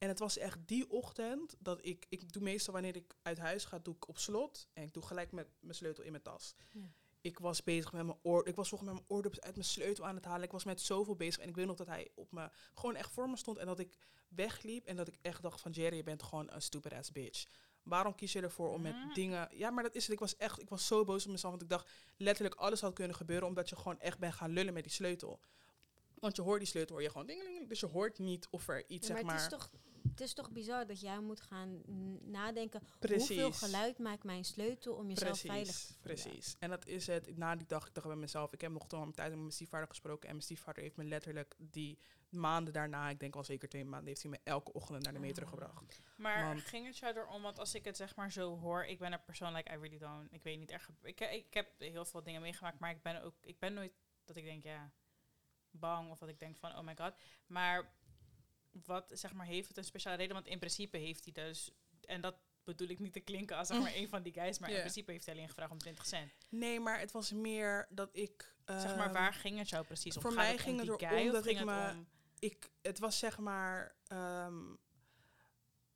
[0.00, 3.64] En het was echt die ochtend dat ik, ik doe meestal wanneer ik uit huis
[3.64, 6.54] ga, doe ik op slot en ik doe gelijk met mijn sleutel in mijn tas.
[6.72, 6.80] Ja.
[7.20, 10.06] Ik was bezig met mijn oor, ik was volgens met mijn oordopjes uit mijn sleutel
[10.06, 10.42] aan het halen.
[10.42, 13.10] Ik was met zoveel bezig en ik weet nog dat hij op me gewoon echt
[13.10, 13.96] voor me stond en dat ik
[14.28, 17.46] wegliep en dat ik echt dacht van Jerry, je bent gewoon een stupid ass bitch.
[17.82, 19.14] Waarom kies je ervoor om met Mm.
[19.14, 19.48] dingen...
[19.52, 20.12] Ja, maar dat is het.
[20.12, 20.60] Ik was echt...
[20.60, 21.50] Ik was zo boos op mezelf.
[21.50, 23.48] Want ik dacht letterlijk alles had kunnen gebeuren...
[23.48, 25.40] omdat je gewoon echt bent gaan lullen met die sleutel.
[26.14, 27.68] Want je hoort die sleutel, hoor je gewoon dingeling.
[27.68, 29.42] Dus je hoort niet of er iets, Ja, zeg maar maar...
[29.42, 29.70] het is toch
[30.08, 31.82] het is toch bizar dat jij moet gaan
[32.30, 33.28] nadenken Precies.
[33.28, 36.00] hoeveel geluid maakt mijn sleutel om jezelf Precies, veilig te voelen.
[36.02, 36.56] precies.
[36.58, 37.36] En dat is het.
[37.36, 39.52] Na die dag, ik dacht bij mezelf, ik heb nog toen een tijd met mijn
[39.52, 40.22] stiefvader gesproken.
[40.28, 41.98] En mijn stiefvader heeft me letterlijk die
[42.28, 45.18] maanden daarna, ik denk al zeker twee maanden, heeft hij me elke ochtend naar de
[45.18, 45.50] metro Ah.
[45.50, 46.00] gebracht.
[46.16, 48.98] Maar Want- ging het jou erom, want als ik het zeg maar zo hoor, ik
[48.98, 52.04] ben een persoon, like, I really don't, ik weet niet echt, ik, ik heb heel
[52.04, 53.92] veel dingen meegemaakt, maar ik ben ook, ik ben nooit
[54.24, 54.90] dat ik denk, ja,
[55.70, 57.12] bang of dat ik denk van, oh my god.
[57.46, 57.92] Maar
[58.72, 60.34] wat, zeg maar, heeft het een speciale reden?
[60.34, 63.80] Want in principe heeft hij dus, en dat bedoel ik niet te klinken als zeg
[63.80, 66.30] maar een van die guys, maar in principe heeft hij alleen gevraagd om 20 cent.
[66.48, 68.54] Nee, maar het was meer dat ik...
[68.66, 70.22] zeg maar, ehm, waar ging het jou precies om?
[70.22, 71.90] voor Gaat mij het ging om het die erom guy of dat ik het me-
[71.90, 72.06] om...
[72.38, 73.94] ik, het was zeg maar.
[74.06, 74.58] ehm,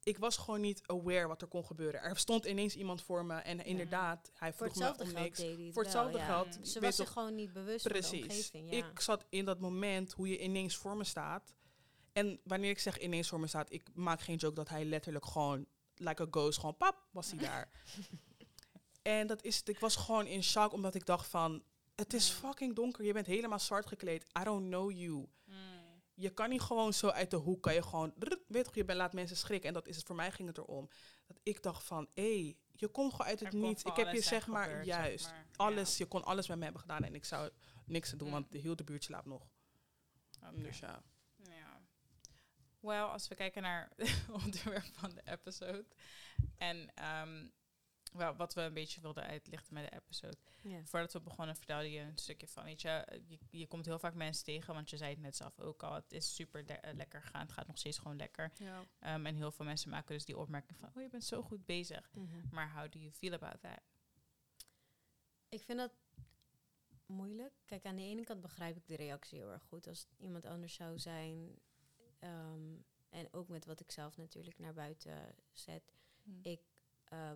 [0.03, 2.01] ik was gewoon niet aware wat er kon gebeuren.
[2.03, 5.39] Er stond ineens iemand voor me en inderdaad, hij vroeg me om niks.
[5.39, 6.25] deed hij het Voor wel, hetzelfde ja.
[6.25, 6.69] geld.
[6.69, 8.23] Ze was zich gewoon niet bewust van de Precies.
[8.23, 8.71] omgeving.
[8.71, 8.87] Ja.
[8.91, 11.55] Ik zat in dat moment hoe je ineens voor me staat.
[12.15, 15.27] En wanneer ik zeg ineens voor me staat, ik maak geen joke dat hij letterlijk
[15.27, 17.69] gewoon, like a ghost, gewoon pap, was hij daar.
[19.03, 21.63] en dat is, ik was gewoon in shock, omdat ik dacht van,
[21.95, 22.37] het is Mm.
[22.49, 25.13] fucking donker, je bent helemaal zwart gekleed, I don't know you.
[25.45, 25.83] Mm.
[26.15, 28.15] Je kan niet gewoon zo uit de hoek, kan je gewoon,
[28.49, 29.69] weet toch, je bent- laat mensen schrikken.
[29.69, 30.89] En dat is het, voor mij ging het erom.
[31.27, 33.83] Dat ik dacht van, hé, hey, je komt gewoon uit het niets.
[33.83, 35.25] Ik heb je zeg maar, gebeurd, zeg juist.
[35.27, 35.45] Ja.
[35.57, 37.03] alles, je kon alles met me hebben gedaan.
[37.03, 37.51] En ik zou
[37.87, 38.33] niks te doen, Mm.
[38.35, 39.47] want de hele buurt slaapt nog.
[40.55, 40.79] Dus.
[40.79, 41.03] Ja.
[42.85, 45.85] Wel, als we kijken naar het onderwerp van de episode.
[46.57, 47.47] En ehm,
[48.13, 50.37] wel, wat we een beetje wilden uitlichten met de episode.
[50.85, 54.15] Voordat we begonnen vertelde je een stukje van, weet je, je, je komt heel vaak
[54.15, 57.23] mensen tegen, want je zei het net zelf ook al, het is super eh, lekker
[57.23, 58.53] gegaan, het gaat nog steeds gewoon lekker.
[58.99, 61.65] Ehm, en heel veel mensen maken dus die opmerking van, oh je bent zo goed
[61.65, 62.11] bezig.
[62.13, 62.41] Mhm.
[62.51, 63.81] Maar how do you feel about that?
[65.49, 65.93] Ik vind dat
[67.07, 67.53] moeilijk.
[67.65, 69.87] Kijk, aan de ene kant begrijp ik de reactie heel erg goed.
[69.87, 71.59] Als iemand anders zou zijn.
[72.25, 72.77] Ehm,
[73.09, 75.95] en ook met wat ik zelf natuurlijk naar buiten zet.
[76.23, 76.31] Hm.
[76.43, 76.61] Ik
[77.05, 77.33] eh,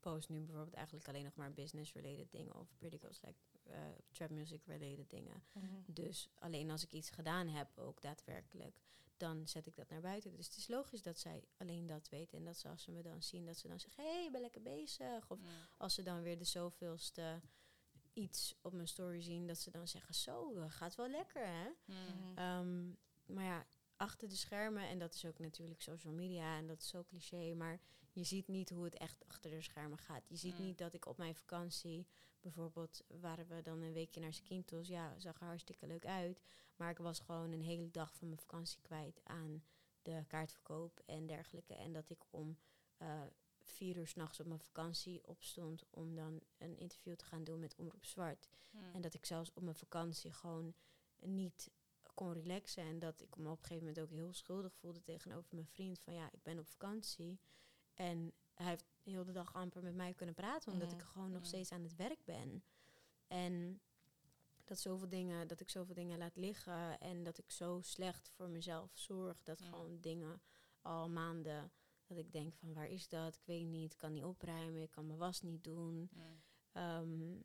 [0.00, 2.54] post nu bijvoorbeeld eigenlijk alleen nog maar business-related dingen.
[2.54, 3.78] Of pretty girls, like eh,
[4.10, 5.44] trap music-related dingen.
[5.86, 8.80] Dus alleen als ik iets gedaan heb, ook daadwerkelijk,
[9.16, 10.36] dan zet ik dat naar buiten.
[10.36, 12.38] Dus het is logisch dat zij alleen dat weten.
[12.38, 14.30] En dat ze als ze me dan zien, dat ze dan zeggen, hé, hey, je
[14.30, 15.30] bent lekker bezig.
[15.30, 15.46] Of Hm.
[15.76, 17.40] als ze dan weer de zoveelste
[18.12, 21.68] iets op mijn story zien, dat ze dan zeggen, zo, gaat wel lekker, hè?
[21.84, 22.38] Hm.
[22.38, 22.88] Ehm,
[23.26, 23.66] maar ja,
[24.02, 27.54] achter de schermen, en dat is ook natuurlijk social media en dat is zo cliché,
[27.54, 27.80] maar
[28.12, 30.28] je ziet niet hoe het echt achter de schermen gaat.
[30.28, 30.64] Je ziet Mm.
[30.64, 32.06] niet dat ik op mijn vakantie,
[32.40, 36.40] bijvoorbeeld waren we dan een weekje naar Skintos, ja, zag er hartstikke leuk uit,
[36.76, 39.64] maar ik was gewoon een hele dag van mijn vakantie kwijt aan
[40.02, 41.74] de kaartverkoop en dergelijke.
[41.74, 42.58] En dat ik om
[42.96, 43.22] eh,
[43.60, 47.74] vier uur s'nachts op mijn vakantie opstond om dan een interview te gaan doen met
[47.76, 48.48] Omroep Zwart.
[48.70, 48.76] Hm.
[48.94, 50.74] En dat ik zelfs op mijn vakantie gewoon
[51.18, 51.70] niet
[52.14, 52.84] kon relaxen.
[52.84, 56.00] En dat ik me op een gegeven moment ook heel schuldig voelde tegenover mijn vriend.
[56.00, 57.40] Van ja, ik ben op vakantie.
[57.94, 60.72] En hij heeft heel de dag amper met mij kunnen praten.
[60.72, 62.64] Omdat ik gewoon nog steeds aan het werk ben.
[63.26, 63.80] En
[64.64, 66.98] dat, zoveel dingen, dat ik zoveel dingen laat liggen.
[67.00, 69.42] En dat ik zo slecht voor mezelf zorg.
[69.42, 70.42] Dat gewoon dingen
[70.80, 71.72] al maanden...
[72.06, 73.34] Dat ik denk van waar is dat?
[73.34, 73.92] Ik weet niet.
[73.92, 74.82] Ik kan niet opruimen.
[74.82, 76.10] Ik kan mijn was niet doen
[76.72, 77.40] Hm.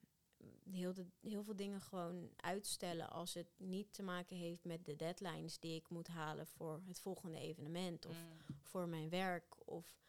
[0.72, 4.96] Heel, de, heel veel dingen gewoon uitstellen als het niet te maken heeft met de
[4.96, 8.54] deadlines die ik moet halen voor het volgende evenement of Hm.
[8.62, 10.00] voor mijn werk of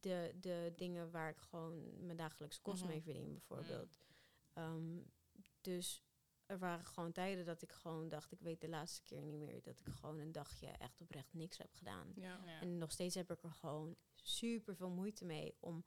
[0.00, 2.90] de, de dingen waar ik gewoon mijn dagelijkse kost Mhm.
[2.90, 3.98] mee verdien bijvoorbeeld.
[4.52, 4.98] Ehm,
[5.60, 6.02] dus
[6.46, 9.62] er waren gewoon tijden dat ik gewoon dacht, ik weet de laatste keer niet meer
[9.62, 12.12] dat ik gewoon een dagje echt oprecht niks heb gedaan.
[12.14, 12.40] Ja.
[12.46, 12.60] Ja.
[12.60, 15.84] En nog steeds heb ik er gewoon super veel moeite mee om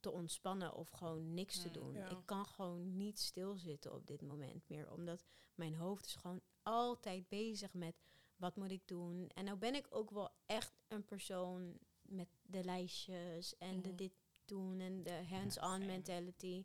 [0.00, 1.94] te ontspannen of gewoon niks te Mm, doen.
[1.94, 2.08] ja.
[2.08, 5.24] Ik kan gewoon niet stilzitten op dit moment meer, omdat
[5.54, 7.96] mijn hoofd is gewoon altijd bezig met
[8.36, 9.28] wat moet ik doen.
[9.34, 13.96] En nou ben ik ook wel echt een persoon met de lijstjes en de Mhm.
[13.96, 14.12] dit
[14.44, 16.64] doen en de hands-on mentality.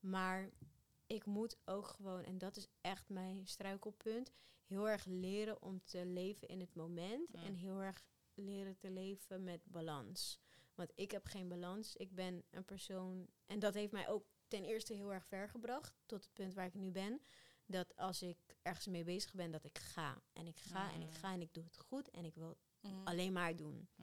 [0.00, 0.50] Maar
[1.06, 4.32] ik moet ook gewoon, en dat is echt mijn struikelpunt,
[4.64, 7.32] heel erg leren om te leven in het moment.
[7.32, 7.42] Mm.
[7.42, 8.02] En heel erg
[8.34, 10.40] leren te leven met balans.
[10.76, 11.96] Want ik heb geen balans.
[11.96, 13.28] Ik ben een persoon.
[13.46, 15.94] En dat heeft mij ook ten eerste heel erg ver gebracht.
[16.06, 17.20] Tot het punt waar ik nu ben.
[17.66, 20.22] Dat als ik ergens mee bezig ben, dat ik ga.
[20.32, 21.14] En ik ga en ik Mm.
[21.14, 22.10] ga en ik doe het goed.
[22.10, 22.94] En ik wil Mhm.
[23.06, 23.88] alleen maar doen.
[23.96, 24.02] Hm.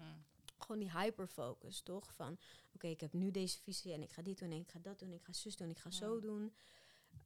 [0.58, 2.14] Gewoon die hyperfocus, toch?
[2.14, 2.38] Van,
[2.74, 5.00] oké, ik heb nu deze visie en ik ga dit doen en ik ga dat
[5.00, 5.14] doen.
[5.14, 6.56] Ik ga zus doen, ik ga zo doen.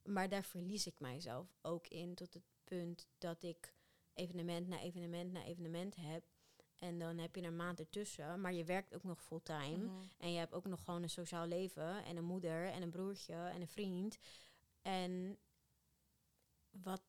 [0.03, 3.73] Maar daar verlies ik mijzelf ook in tot het punt dat ik
[4.13, 6.23] evenement na evenement na evenement heb.
[6.79, 9.85] En dan heb je een maand ertussen, maar je werkt ook nog fulltime.
[9.85, 10.03] Mhm.
[10.17, 13.33] En je hebt ook nog gewoon een sociaal leven en een moeder en een broertje
[13.33, 14.17] en een vriend.
[14.81, 15.37] En
[16.69, 17.01] wat,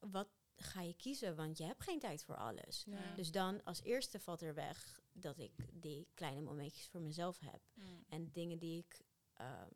[0.00, 1.36] wat ga je kiezen?
[1.36, 2.84] Want je hebt geen tijd voor alles.
[2.86, 3.14] Ja.
[3.14, 7.60] Dus dan als eerste valt er weg dat ik die kleine momentjes voor mezelf heb.
[7.74, 7.82] Hm.
[8.08, 9.00] En dingen die ik
[9.34, 9.70] ehm,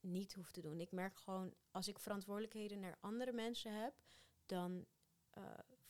[0.00, 0.80] niet hoef te doen.
[0.80, 3.94] Ik merk gewoon, als ik verantwoordelijkheden naar andere mensen heb,
[4.46, 4.86] dan
[5.30, 5.42] eh,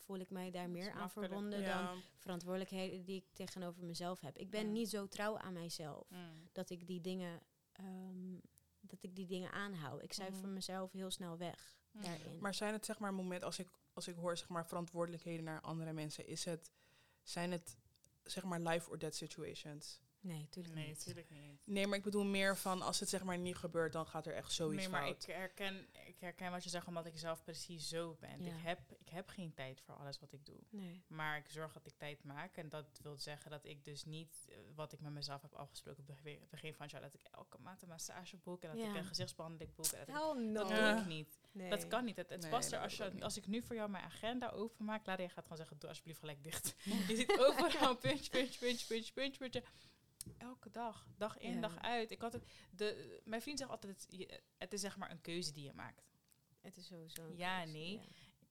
[0.09, 1.95] voel ik mij daar meer aan verbonden dan Ja.
[2.17, 4.37] verantwoordelijkheden die ik tegenover mezelf heb.
[4.37, 6.17] Ik ben niet zo trouw aan mijzelf Hm.
[6.53, 7.41] dat ik die dingen,
[7.73, 8.35] ehm,
[8.81, 10.03] dat ik die dingen aanhoud.
[10.03, 10.53] Ik cijfer Mhm.
[10.53, 12.03] mezelf heel snel weg Hm.
[12.03, 12.39] daarin.
[12.41, 15.61] Maar zijn het zeg maar moment als ik als ik hoor zeg maar verantwoordelijkheden naar
[15.61, 16.71] andere mensen, is het
[17.23, 17.79] zijn het
[18.23, 20.01] zeg maar life or death situations?
[20.21, 21.15] nee, natuurlijk Nee, niet.
[21.31, 21.61] niet.
[21.65, 24.35] Nee, maar ik bedoel meer van als het zeg maar niet gebeurt, dan gaat er
[24.35, 25.23] echt zoiets nee, maar fout.
[25.23, 28.43] ik herken, ik herken wat je zegt, omdat ik zelf precies zo ben.
[28.45, 28.55] Ja.
[28.57, 30.59] Ik, heb, ik heb geen tijd voor alles wat ik doe.
[30.71, 31.03] Nee.
[31.07, 32.57] Maar ik zorg dat ik tijd maak.
[32.57, 36.01] En dat wil zeggen dat ik dus niet eh, wat ik met mezelf heb afgesproken
[36.01, 37.01] op het begin- van het jaar.
[37.01, 38.63] Dat ik elke maand een massage boek.
[38.63, 38.89] En dat Ja.
[38.91, 39.87] ik een gezichtsbehandeling boek.
[39.87, 40.53] En dat ik- Hell no.
[40.53, 41.41] dat doe ik niet.
[41.53, 41.71] Nee.
[41.71, 42.17] Dat kan niet.
[42.17, 45.07] Het, het Nee, past er als, je, als ik nu voor jou mijn agenda openmaak.
[45.07, 46.75] Laat je gaat gewoon zeggen, doe alsjeblieft gelijk dicht.
[47.09, 49.63] je ziet overal puntje, puntje, puntje, puntje, puntje, puntje.
[50.39, 51.61] Elke dag, dag in, Ja.
[51.61, 52.11] dag uit.
[52.11, 54.07] Ik had het, de, mijn vriend zegt altijd,
[54.59, 56.07] het, is zeg maar een keuze die je maakt.
[56.61, 57.93] Het is sowieso een Ja, keuze, nee.
[57.93, 58.01] ja.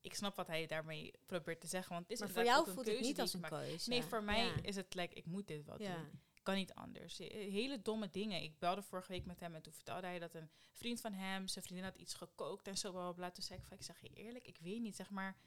[0.07, 1.93] Ik snap wat hij daarmee probeert te zeggen.
[1.93, 3.89] Want het is Maar voor jou voelt het niet als een keuze.
[3.89, 6.21] Nee, voor mij is het like, ik moet dit wel doen.
[6.43, 7.19] Kan niet anders.
[7.19, 8.41] Eh, Hele domme dingen.
[8.41, 11.47] Ik belde vorige week met hem en toen vertelde hij dat een vriend van hem,
[11.47, 13.13] zijn vriendin had iets gekookt en zo.
[13.13, 13.31] Bla.
[13.31, 15.37] Toen zei ik, van, ik zeg je eerlijk, ik weet niet, zeg maar.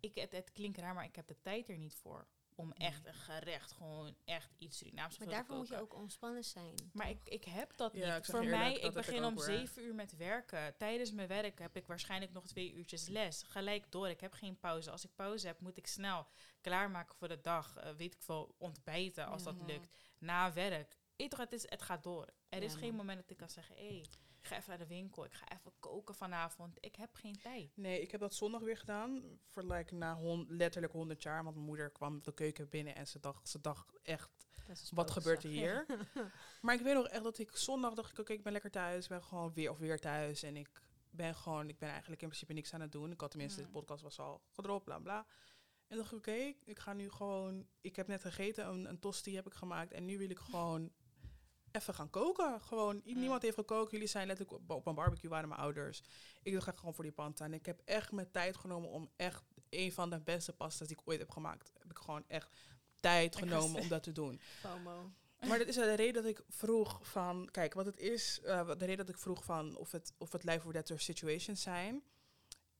[0.00, 2.26] Ik, het, het klinkt raar, maar ik heb de tijd er niet voor.
[2.56, 6.44] Om echt een gerecht, gewoon echt iets Surinaams Maar te daarvoor moet je ook ontspannen
[6.44, 6.74] zijn.
[6.92, 8.26] Maar ik, ik heb dat Ja, niet.
[8.26, 10.76] Voor mij, ik begin om zeven uur met werken.
[10.76, 13.42] Tijdens mijn werk heb ik waarschijnlijk nog twee uurtjes les.
[13.42, 14.08] Gelijk door.
[14.08, 14.90] Ik heb geen pauze.
[14.90, 16.26] Als ik pauze heb, moet ik snel
[16.60, 17.76] klaarmaken voor de dag.
[17.76, 19.52] Eh, weet ik veel, ontbijten als Ja.
[19.52, 19.88] dat lukt.
[20.18, 20.96] Na werk.
[21.28, 22.28] Toch, het, is, het gaat door.
[22.48, 22.96] Er is geen man.
[22.96, 24.06] moment dat ik kan zeggen, hé, hey,
[24.44, 25.24] Ik ga even naar de winkel.
[25.24, 26.76] Ik ga even koken vanavond.
[26.80, 27.76] Ik heb geen tijd.
[27.76, 29.22] Nee, ik heb dat zondag weer gedaan.
[29.46, 31.42] Voor like, na hon- letterlijk 100 jaar.
[31.42, 34.30] Want mijn moeder kwam de keuken binnen en ze dacht, ze dacht echt,
[34.90, 35.86] wat gebeurt er hier?
[36.62, 39.02] maar ik weet nog echt dat ik zondag dacht, ik, oké, ik ben lekker thuis.
[39.02, 40.42] Ik ben gewoon weer of weer thuis.
[40.42, 43.10] En ik ben gewoon, ik ben eigenlijk in principe niks aan het doen.
[43.12, 45.26] Ik had tenminste, de podcast was al gedropt, bla bla.
[45.86, 49.34] En dacht ik, oké, ik ga nu gewoon, ik heb net gegeten, een, een tosti
[49.34, 49.92] heb ik gemaakt.
[49.92, 50.92] En nu wil ik gewoon
[51.74, 52.60] even gaan koken.
[52.60, 53.20] Gewoon, i- Mm.
[53.20, 53.90] niemand heeft gekookt.
[53.90, 56.02] Jullie zijn letterlijk op, op een barbecue, waren mijn ouders.
[56.42, 57.44] Ik ga gewoon voor die panta.
[57.44, 60.96] En ik heb echt mijn tijd genomen om echt een van de beste pastas die
[60.96, 61.70] ik ooit heb gemaakt.
[61.78, 62.48] Heb ik gewoon echt
[63.00, 64.40] tijd genomen om dat te doen.
[64.60, 65.10] FOMO.
[65.48, 68.84] Maar dat is de reden dat ik vroeg van, kijk, wat het is, wat de
[68.84, 72.02] reden dat ik vroeg van of het, of het life or death situations zijn.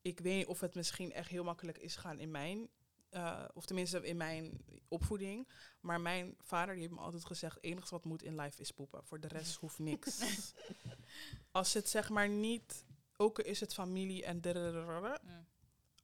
[0.02, 2.68] Ik weet niet of het misschien echt heel makkelijk is gaan in mijn,
[3.14, 5.48] eh, of tenminste in mijn opvoeding.
[5.80, 8.70] Maar mijn vader die heeft me altijd gezegd, het enige wat moet in life is
[8.70, 9.04] poepen.
[9.04, 10.20] Voor de rest hoeft niks.
[11.50, 12.84] Als het zeg maar niet,
[13.16, 15.46] ook is het familie en Mm.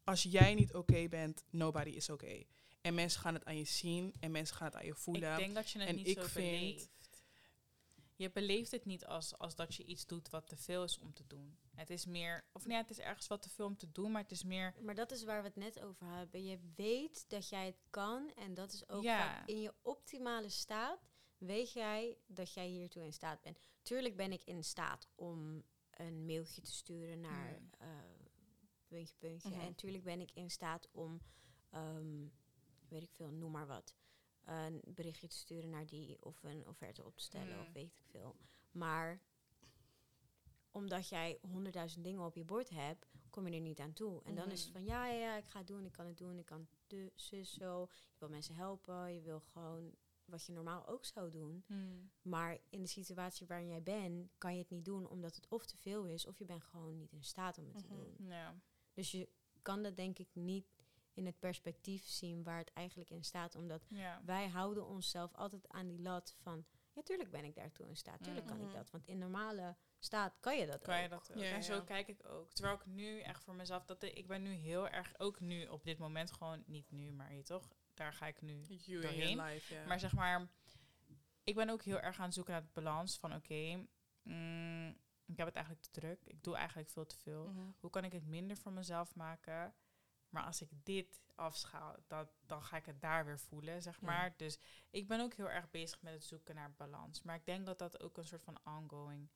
[0.05, 2.43] als jij niet oké bent, nobody is oké.
[2.81, 5.33] En mensen gaan het aan je zien en mensen gaan het aan je voelen.
[5.33, 6.89] Ik denk dat je het En niet ik zo vind-.
[8.21, 11.13] Je beleeft het niet als, als dat je iets doet wat te veel is om
[11.15, 11.59] te doen.
[11.75, 14.23] Het is meer, of nee, het is ergens wat te veel om te doen, maar
[14.23, 16.45] het is meer, Maar dat is waar we het net over hebben.
[16.45, 19.47] Je weet dat jij het kan en dat is ook Ja.
[19.47, 21.09] in je optimale staat.
[21.39, 23.59] Weet jij dat jij hiertoe in staat bent?
[23.83, 27.71] Tuurlijk ben ik in staat om een mailtje te sturen naar Mm.
[28.87, 29.49] puntje puntje.
[29.51, 29.61] Mhm.
[29.61, 31.21] En tuurlijk ben ik in staat om,
[31.71, 32.27] ehm,
[32.89, 33.95] weet ik veel, noem maar wat,
[34.45, 37.61] een berichtje te sturen naar die of een offerte op te stellen Mm.
[37.61, 38.37] of weet ik veel.
[38.71, 39.21] Maar
[40.71, 44.23] omdat jij honderdduizend dingen op je bord hebt, kom je er niet aan toe.
[44.25, 44.79] En dan is het Mhm.
[44.79, 47.13] van ja, ja, ja, ik ga het doen, ik kan het doen, ik kan de
[47.15, 47.81] zus zo.
[47.91, 51.65] Je wil mensen helpen, je wil gewoon wat je normaal ook zou doen.
[52.23, 55.67] Maar in de situatie waarin jij bent, kan je het niet doen omdat het of
[55.67, 57.95] te veel is, of je bent gewoon niet in staat om het te Mhm.
[57.95, 58.15] doen.
[58.29, 58.55] ja.
[58.93, 59.29] Dus je
[59.63, 60.67] kan dat denk ik niet
[61.21, 63.55] in het perspectief zien waar het eigenlijk in staat.
[63.55, 64.21] Omdat ja.
[64.25, 66.65] wij houden onszelf altijd aan die lat van...
[66.93, 68.23] Ja, tuurlijk ben ik daartoe in staat.
[68.23, 68.75] Tuurlijk kan ik Mhm.
[68.75, 68.91] dat.
[68.91, 71.03] Want in normale staat kan je dat Kan ook.
[71.03, 71.37] je dat ook?
[71.43, 72.53] Ja, en zo kijk ik ook.
[72.53, 75.85] Terwijl ik nu echt voor mezelf, dat ik ben nu heel erg, ook nu op
[75.85, 79.43] dit moment gewoon, niet nu, maar je toch, daar ga ik nu You doorheen.
[79.43, 79.85] life.
[79.87, 80.49] Maar zeg maar,
[81.45, 83.87] ik ben ook heel erg aan het zoeken naar het balans van oké,
[84.23, 84.89] mm,
[85.27, 86.25] ik heb het eigenlijk te druk.
[86.25, 87.47] Ik doe eigenlijk veel te veel.
[87.49, 87.61] Mhm.
[87.81, 89.75] Hoe kan ik het minder voor mezelf maken?
[90.31, 94.07] Maar als ik dit afschaal, dat, dan ga ik het daar weer voelen, zeg Ja.
[94.07, 94.35] maar.
[94.37, 94.59] Dus
[94.91, 97.23] ik ben ook heel erg bezig met het zoeken naar balans.
[97.23, 99.29] Maar ik denk dat dat ook een soort van ongoing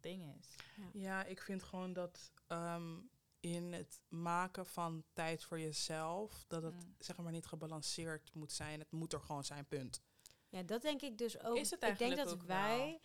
[0.00, 0.54] ding is.
[0.92, 2.98] Ja, ik vind gewoon dat ehm,
[3.40, 6.94] in het maken van tijd voor jezelf, dat het Mm.
[6.98, 8.78] zeg maar niet gebalanceerd moet zijn.
[8.80, 10.02] Het moet er gewoon zijn, punt.
[10.48, 11.56] Ja, dat denk ik dus ook.
[11.56, 13.00] Is het ik denk dat ook wij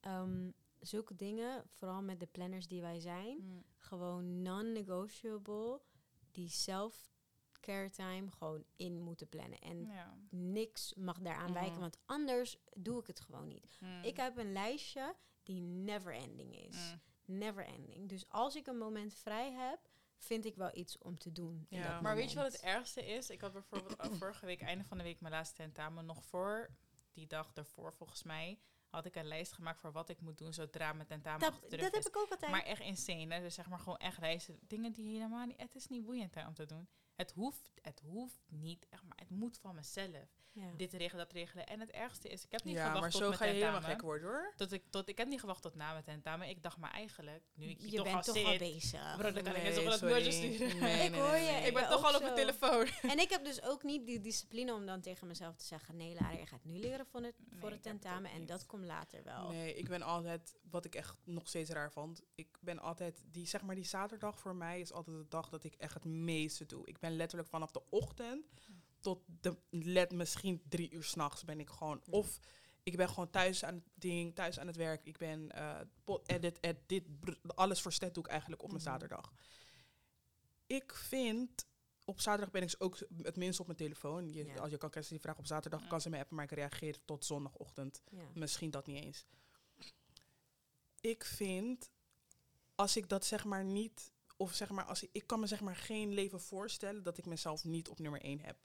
[0.00, 0.50] ehm,
[0.80, 5.80] zulke dingen, vooral met de planners die wij zijn, gewoon non-negotiable,
[6.32, 9.58] die self-care time gewoon in moeten plannen.
[9.58, 10.16] En Ja.
[10.30, 11.60] niks mag daaraan Mhm.
[11.60, 13.76] wijken, want anders doe ik het gewoon niet.
[13.80, 14.02] Mm.
[14.02, 16.76] Ik heb een lijstje die never ending is.
[16.92, 17.00] Mm.
[17.38, 18.08] Never ending.
[18.08, 21.66] Dus als ik een moment vrij heb, vind ik wel iets om te doen.
[21.68, 21.92] in Ja.
[21.92, 23.30] dat Maar weet je wat het ergste is?
[23.30, 26.04] Ik had bijvoorbeeld al vorige week, einde van de week, mijn laatste tentamen.
[26.06, 26.70] Nog voor
[27.12, 28.58] die dag daarvoor, volgens mij,
[28.92, 31.70] had ik een lijst gemaakt voor wat ik moet doen zodra mijn tentamen Dat, achter
[31.70, 32.06] de dat rug heb is.
[32.06, 32.50] ik ook altijd.
[32.50, 33.40] Maar echt insane, hè?
[33.40, 34.58] Dus zeg maar gewoon echt reizen.
[34.66, 35.60] Dingen die helemaal niet...
[35.60, 36.88] Het is niet boeiend hè, om te doen.
[37.22, 40.28] Het hoeft, het hoeft niet, echt, maar het moet van mezelf.
[40.52, 40.70] ja.
[40.76, 41.66] Dit regelen, dat regelen.
[41.66, 43.50] En het ergste is, ik heb niet Ja, gewacht maar tot zo mijn ga je
[43.52, 43.96] helemaal tentamen.
[43.96, 44.52] gek worden hoor.
[44.56, 46.48] Tot ik, tot, ik heb niet gewacht tot na mijn tentamen.
[46.48, 48.46] Ik dacht maar eigenlijk, nu ik je toch bent al toch zit...
[48.46, 49.16] al bezig.
[49.16, 49.94] Bro, dan kan ik net zo dat
[50.32, 50.78] sturen.
[50.78, 51.50] Nee, Ik hoor je.
[51.50, 51.66] nee.
[51.66, 52.44] ik ben toch al op mijn zo.
[52.44, 52.86] telefoon.
[53.12, 55.96] En ik heb dus ook niet die discipline om dan tegen mezelf te zeggen...
[55.96, 59.22] nee Lara, je gaat nu leren voor het, voor het tentamen en dat komt later
[59.24, 59.48] wel.
[59.50, 63.46] Nee, ik ben altijd, wat ik echt nog steeds raar vond, ik ben altijd, die,
[63.46, 66.66] zeg maar die zaterdag voor mij is altijd de dag dat ik echt het meeste
[66.66, 66.86] doe.
[66.86, 68.44] Ik ben letterlijk vanaf de ochtend
[69.00, 72.12] tot de, let misschien drie uur s'nachts ben ik gewoon, Ja.
[72.12, 72.38] of
[72.82, 75.04] ik ben gewoon thuis aan het ding, thuis aan het werk.
[75.04, 75.50] Ik ben
[76.04, 77.04] pot- edit, edit, dit,
[77.54, 78.90] alles voor stet doe ik eigenlijk op mijn Mhm.
[78.92, 79.32] zaterdag.
[80.66, 81.66] Ik vind,
[82.04, 84.28] op zaterdag ben ik dus ook het minst op mijn telefoon.
[84.32, 84.54] Je, Ja.
[84.54, 85.88] Als je kan die vraag op zaterdag, Ja.
[85.88, 88.02] kan ze me appen, maar ik reageer tot zondagochtend.
[88.10, 88.22] Ja.
[88.34, 89.26] Misschien dat niet eens.
[91.00, 91.90] Ik vind,
[92.74, 94.11] als ik dat zeg maar niet,
[94.42, 97.26] of zeg maar, als ik, ik kan me zeg maar geen leven voorstellen dat ik
[97.26, 98.56] mezelf niet op nummer één heb.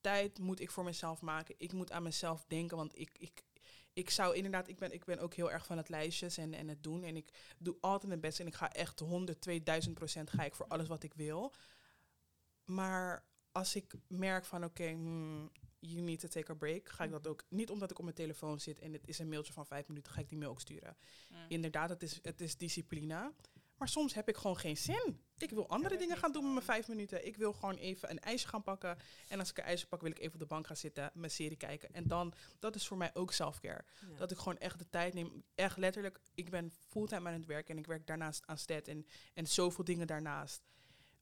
[0.00, 1.54] Tijd moet ik voor mezelf maken.
[1.58, 3.44] Ik moet aan mezelf denken, want ik, ik,
[3.92, 6.68] ik zou inderdaad, ik ben, ik ben ook heel erg van het lijstjes en, en
[6.68, 7.02] het doen.
[7.02, 10.54] En ik doe altijd mijn best en ik ga echt 100, 2000 procent ga ik
[10.54, 11.54] voor alles wat ik wil.
[12.64, 17.10] Maar als ik merk van, oké, hmm, you need to take a break, ga ik
[17.10, 19.66] dat ook, niet omdat ik op mijn telefoon zit en het is een mailtje van
[19.66, 20.96] vijf minuten, ga ik die mail ook sturen.
[21.28, 21.36] Mm.
[21.48, 23.32] Inderdaad, het is, het is discipline.
[23.80, 25.20] Maar soms heb ik gewoon geen zin.
[25.38, 27.26] Ik wil andere dingen gaan doen met mijn vijf minuten.
[27.26, 28.98] Ik wil gewoon even een ijsje gaan pakken.
[29.28, 31.30] En als ik een ijsje pak, wil ik even op de bank gaan zitten, mijn
[31.30, 31.92] serie kijken.
[31.92, 33.84] En dan, dat is voor mij ook selfcare.
[34.10, 34.16] Ja.
[34.16, 35.44] Dat ik gewoon echt de tijd neem.
[35.54, 39.06] Echt letterlijk, ik ben fulltime aan het werk en ik werk daarnaast aan STED en,
[39.34, 40.62] en zoveel dingen daarnaast.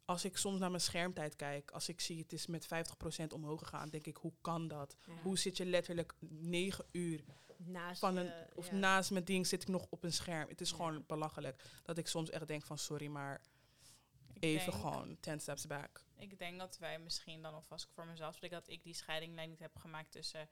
[0.04, 2.68] Als ik soms naar mijn schermtijd kijk, als ik zie het is met
[3.22, 4.96] 50% omhoog gegaan, denk ik, hoe kan dat?
[5.06, 5.12] Ja.
[5.22, 7.24] Hoe zit je letterlijk negen uur
[7.58, 8.74] naast van een, je- of ja.
[8.76, 10.48] naast mijn ding zit ik nog op een scherm?
[10.48, 10.76] Het is Ja.
[10.76, 11.62] gewoon belachelijk.
[11.82, 13.40] Dat ik soms echt denk van sorry, maar
[14.32, 16.04] Ik even denk- gewoon 10 steps back.
[16.18, 18.94] Ik denk dat wij misschien dan, of als ik voor mezelf spreek, dat ik die
[18.94, 20.48] scheidinglijn niet heb gemaakt tussen,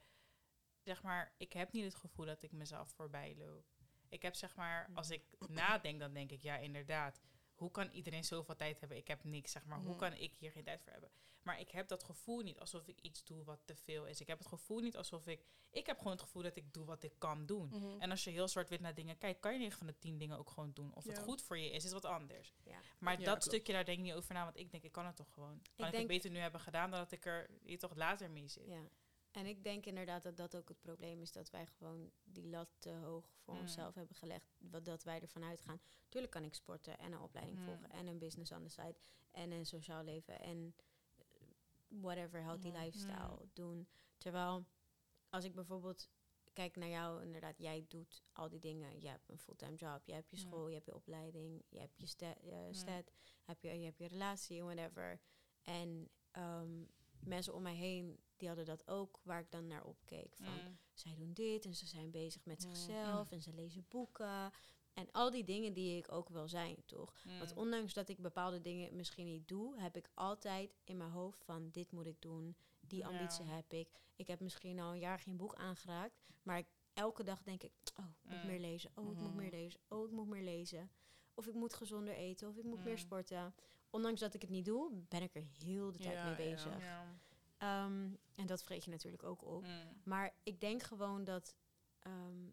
[0.83, 3.65] zeg maar, ik heb niet het gevoel dat ik mezelf voorbij loop.
[4.09, 7.19] Ik heb zeg maar, als ik nadenk, dan denk ik, ja inderdaad,
[7.57, 8.97] hoe kan iedereen zoveel tijd hebben?
[8.97, 11.09] Ik heb niks, zeg maar, hoe kan ik hier geen tijd voor hebben?
[11.41, 14.21] Maar ik heb dat gevoel niet alsof ik iets doe wat te veel is.
[14.21, 16.85] Ik heb het gevoel niet alsof ik, ik heb gewoon het gevoel dat ik doe
[16.85, 17.67] wat ik kan doen.
[17.69, 17.99] Mhm.
[18.01, 20.37] En als je heel zwart-wit naar dingen kijkt, kan je 9 van de 10 dingen
[20.37, 20.95] ook gewoon doen.
[20.95, 21.23] Of het Ja.
[21.23, 22.53] goed voor je is, is wat anders.
[22.63, 22.79] Ja.
[22.99, 23.43] Maar Ja, dat klopt.
[23.43, 24.43] stukje, daar denk ik niet over na.
[24.43, 25.61] Want ik denk, ik kan het toch gewoon.
[25.75, 28.31] Kan ik, denk- het beter nu hebben gedaan dan dat ik er je toch later
[28.31, 28.67] mee zit.
[29.37, 31.31] En ik denk inderdaad dat dat ook het probleem is.
[31.31, 33.59] Dat wij gewoon die lat te hoog voor Mm.
[33.59, 34.55] onszelf hebben gelegd.
[34.57, 35.79] Wat dat wij ervan uitgaan.
[36.09, 37.65] Tuurlijk kan ik sporten en een opleiding Mm.
[37.65, 37.89] volgen.
[37.89, 38.95] En een business on the side.
[39.31, 40.39] En een sociaal leven.
[40.39, 40.75] En
[41.17, 41.23] eh,
[41.87, 42.77] whatever, healthy Mhm.
[42.83, 43.49] lifestyle Mm.
[43.53, 43.87] doen.
[44.17, 44.65] Terwijl
[45.29, 46.09] als ik bijvoorbeeld
[46.53, 49.01] kijk naar jou, inderdaad, jij doet al die dingen.
[49.01, 51.97] Je hebt een fulltime job, je hebt je school, je hebt je opleiding, je hebt
[51.99, 52.73] je sta- eh, Mm.
[52.73, 53.11] stat,
[53.43, 55.19] heb je, je hebt je relatie, whatever.
[55.61, 56.83] En ehm,
[57.19, 60.35] mensen om mij heen, die hadden dat ook, waar ik dan naar opkeek.
[60.35, 60.77] Van, Mm.
[60.93, 62.75] zij doen dit en ze zijn bezig met Mm.
[62.75, 64.51] zichzelf en ze lezen boeken.
[64.93, 67.23] En al die dingen die ik ook wil zijn, toch?
[67.39, 67.57] Want Mm.
[67.57, 71.69] ondanks dat ik bepaalde dingen misschien niet doe, heb ik altijd in mijn hoofd van
[71.71, 73.07] dit moet ik doen, die Ja.
[73.07, 73.89] ambitie heb ik.
[74.15, 77.71] Ik heb misschien al een jaar geen boek aangeraakt, maar ik, elke dag denk ik,
[77.99, 79.35] oh, ik moet meer lezen, oh, ik moet Mhm.
[79.35, 80.91] meer lezen, oh, ik moet meer lezen.
[81.33, 83.55] Of ik moet gezonder eten, of ik moet meer sporten.
[83.89, 86.79] Ondanks dat ik het niet doe, ben ik er heel de tijd Ja, mee bezig.
[86.79, 87.15] Ja.
[87.57, 89.63] Ehm, en dat vreet je natuurlijk ook op.
[89.63, 90.01] Mm.
[90.03, 91.55] Maar ik denk gewoon dat
[91.99, 92.49] ehm,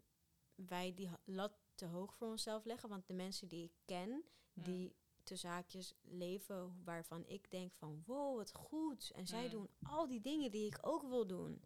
[0.54, 2.88] wij die lat te hoog voor onszelf leggen.
[2.88, 4.08] Want de mensen die ik ken,
[4.52, 4.62] Mm.
[4.64, 9.10] die tussen haakjes leven waarvan ik denk van wow, wat goed.
[9.14, 9.50] En zij Mm.
[9.50, 11.62] doen al die dingen die ik ook wil doen.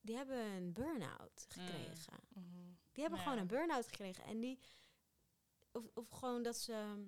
[0.00, 2.20] Die hebben een burn-out gekregen.
[2.28, 2.44] Mhm.
[2.92, 3.24] Die hebben Ja.
[3.24, 4.24] gewoon een burn-out gekregen.
[4.24, 4.58] En die,
[5.72, 7.06] of, of gewoon dat ze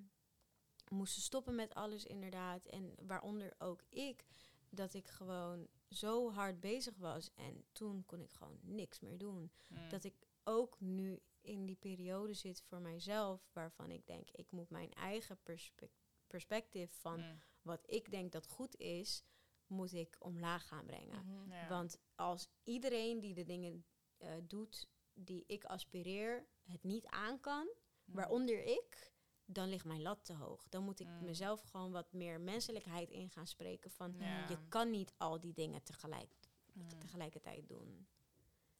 [0.88, 2.66] moesten stoppen met alles inderdaad.
[2.66, 4.24] En waaronder ook ik,
[4.70, 7.30] dat ik gewoon zo hard bezig was.
[7.34, 9.52] En toen kon ik gewoon niks meer doen.
[9.66, 9.88] Mm.
[9.88, 10.14] Dat ik
[10.44, 15.38] ook nu in die periode zit voor mijzelf, waarvan ik denk, ik moet mijn eigen
[15.42, 15.90] perspec-
[16.26, 17.38] perspectief van Mm.
[17.62, 19.24] wat ik denk dat goed is,
[19.66, 21.46] moet ik omlaag gaan brengen.
[21.48, 21.68] Ja.
[21.68, 23.84] Want als iedereen die de dingen
[24.16, 27.68] eh, doet die ik aspireer, het niet aan kan,
[28.04, 29.12] waaronder ik,
[29.52, 30.68] dan ligt mijn lat te hoog.
[30.68, 31.24] Dan moet ik Mm.
[31.24, 34.44] mezelf gewoon wat meer menselijkheid in gaan spreken van Ja.
[34.48, 36.34] je kan niet al die dingen tegelijk,
[36.72, 36.98] Mm.
[36.98, 38.06] tegelijkertijd doen.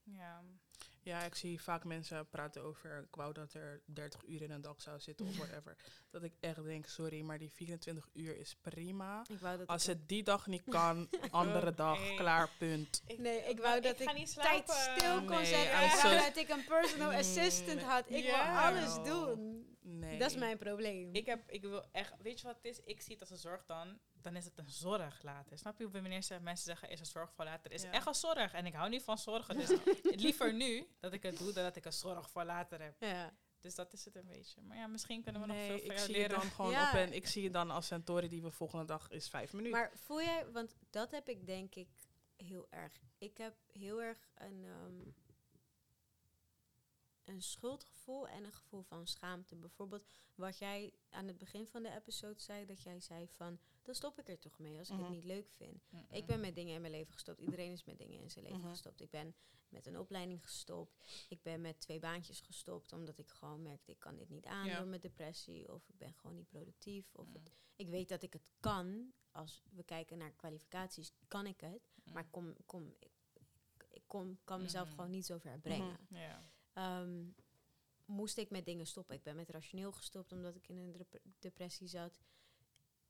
[0.03, 0.43] Ja.
[1.03, 4.61] Ja, ik zie vaak mensen praten over, ik wou dat er 30 uur in een
[4.61, 5.77] dag zou zitten of whatever.
[6.11, 9.25] dat ik echt denk, sorry, maar die 24 uur is prima.
[9.29, 13.03] Ik wou dat Als ik het die dag niet kan, andere dag, klaar, punt.
[13.19, 15.85] Nee, ik wou dat ga ik niet tijd stil kon Nee, zetten.
[15.85, 18.11] Ik so- wou dat ik een personal assistant had.
[18.11, 19.69] Ik wil alles doen.
[20.01, 20.19] Nee.
[20.19, 21.15] Dat is mijn probleem.
[21.15, 22.81] Ik, heb, ik wil echt, weet je wat het is?
[22.85, 25.59] Ik zie het als een zorg dan, dan is het een zorg later.
[25.59, 25.91] Snap je?
[25.91, 27.91] Wanneer ze, mensen zeggen, is een zorg voor later, is Ja.
[27.91, 28.53] echt een zorg.
[28.53, 29.71] En ik hou niet van zorgen, dus
[30.25, 32.95] liever nu dat ik het doe, dan dat ik een zorg voor later heb.
[33.01, 33.33] ja.
[33.61, 34.61] Dus dat is het een beetje.
[34.61, 36.31] Maar ja, misschien kunnen we nog veel van ik jou zie leren.
[36.41, 36.89] dan gewoon Ja.
[36.89, 39.79] op en ik zie het dan als Centauri die we volgende dag is vijf minuten.
[39.79, 41.89] Maar voel jij, want dat heb ik denk ik
[42.37, 42.93] heel erg.
[43.19, 45.01] Ik heb heel erg een, ehm,
[47.31, 49.57] een schuldgevoel en een gevoel van schaamte.
[49.57, 53.95] Bijvoorbeeld wat jij aan het begin van de episode zei, dat jij zei van, dan
[53.95, 55.05] stop ik er toch mee als ik Mhm.
[55.05, 55.87] het niet leuk vind.
[55.91, 56.07] Mm-mm.
[56.11, 57.41] Ik ben met dingen in mijn leven gestopt.
[57.41, 58.69] Iedereen is met dingen in zijn leven Mhm.
[58.71, 59.01] gestopt.
[59.01, 59.35] Ik ben
[59.69, 61.25] met een opleiding gestopt.
[61.29, 62.93] Ik ben met twee baantjes gestopt.
[62.93, 64.79] Omdat ik gewoon merkte, ik kan dit niet aan Ja.
[64.79, 65.73] door mijn depressie.
[65.73, 67.15] Of ik ben gewoon niet productief.
[67.15, 69.13] Of het, ik weet dat ik het kan.
[69.33, 71.83] Als we kijken naar kwalificaties, kan ik het.
[72.13, 73.11] Maar kom, kom, ik,
[73.91, 74.95] ik kom, kan mezelf Mhm.
[74.95, 75.99] gewoon niet zo ver brengen.
[76.09, 76.43] Ja.
[76.81, 77.25] Ehm,
[78.05, 79.15] moest ik met dingen stoppen.
[79.17, 82.19] Ik ben met rationeel gestopt omdat ik in een dep- depressie zat.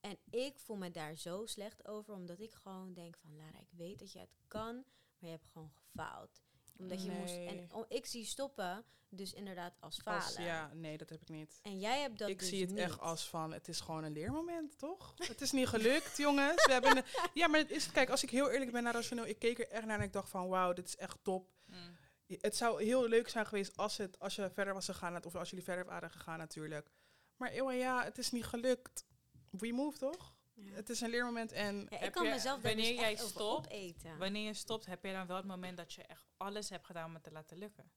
[0.00, 3.70] En ik voel me daar zo slecht over, omdat ik gewoon denk van, Lara, ik
[3.76, 6.42] weet dat je het kan, maar je hebt gewoon gefaald.
[6.78, 7.34] Omdat je moest...
[7.34, 10.22] En oh, ik zie stoppen dus inderdaad als falen.
[10.22, 11.58] Als, ja, nee, dat heb ik niet.
[11.62, 12.78] En jij hebt dat ik dus zie het niet.
[12.78, 15.14] echt als van, het is gewoon een leermoment, toch?
[15.16, 16.64] het is niet gelukt, jongens.
[16.66, 17.04] We hebben een-
[17.34, 19.68] ja, maar het is, kijk, als ik heel eerlijk ben naar Rationeel, ik keek er
[19.68, 21.48] echt naar en ik dacht van, wauw, dit is echt top.
[21.66, 21.96] Mm.
[22.40, 25.50] Het zou heel leuk zijn geweest als, het, als je verder was gegaan, of als
[25.50, 26.90] jullie verder waren gegaan natuurlijk.
[27.36, 29.04] Maar eeuwen, ja, het is niet gelukt.
[29.50, 30.34] We move, toch?
[30.54, 30.72] Ja.
[30.74, 33.16] Het is een leermoment en Ja, ik Heb kan je- mezelf daar dus wanneer jij
[33.16, 34.18] stopt, opeten.
[34.18, 37.06] Wanneer je stopt, heb je dan wel het moment dat je echt alles hebt gedaan
[37.06, 37.90] om het te laten lukken?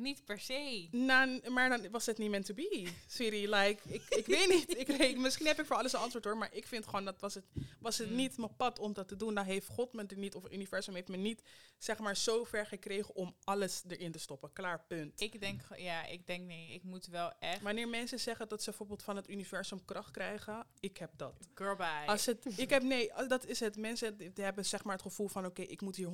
[0.00, 0.88] Niet per se.
[0.90, 2.88] Nou, maar dan was het niet meant to be.
[3.06, 4.78] Sorry, like, ik, ik weet niet.
[4.78, 7.34] Ik, misschien heb ik voor alles een antwoord hoor, maar ik vind gewoon dat was
[7.34, 7.44] het,
[7.80, 8.16] was het Mm.
[8.16, 9.34] niet mijn pad om dat te doen.
[9.34, 11.42] Dan heeft God me er niet, of het universum heeft me niet,
[11.78, 14.52] zeg maar, zo ver gekregen om alles erin te stoppen.
[14.52, 15.20] Klaar, punt.
[15.20, 16.72] Ik denk, ja, ik denk nee.
[16.72, 17.62] Ik moet wel echt.
[17.62, 21.48] Wanneer mensen zeggen dat ze bijvoorbeeld van het universum kracht krijgen, ik heb dat.
[21.54, 22.06] Girl bye.
[22.06, 23.76] Als het, ik heb, nee, dat is het.
[23.76, 26.08] Mensen die hebben zeg maar het gevoel van, oké, ik moet hier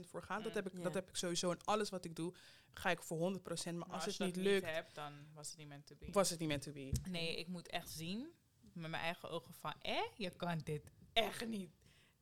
[0.10, 0.42] voor gaan.
[0.42, 2.34] Dat, heb ik, dat heb ik sowieso in alles wat ik doe,
[2.74, 3.42] ga ik voor 100%.
[3.64, 5.94] Maar Maar als, je het dat niet lukt, hebt, dan was het niet meant to
[5.98, 6.06] be.
[6.12, 6.92] was het niet meant to be.
[7.08, 8.28] Nee, ik moet echt zien
[8.72, 11.70] met mijn eigen ogen van, eh, je kan dit echt niet.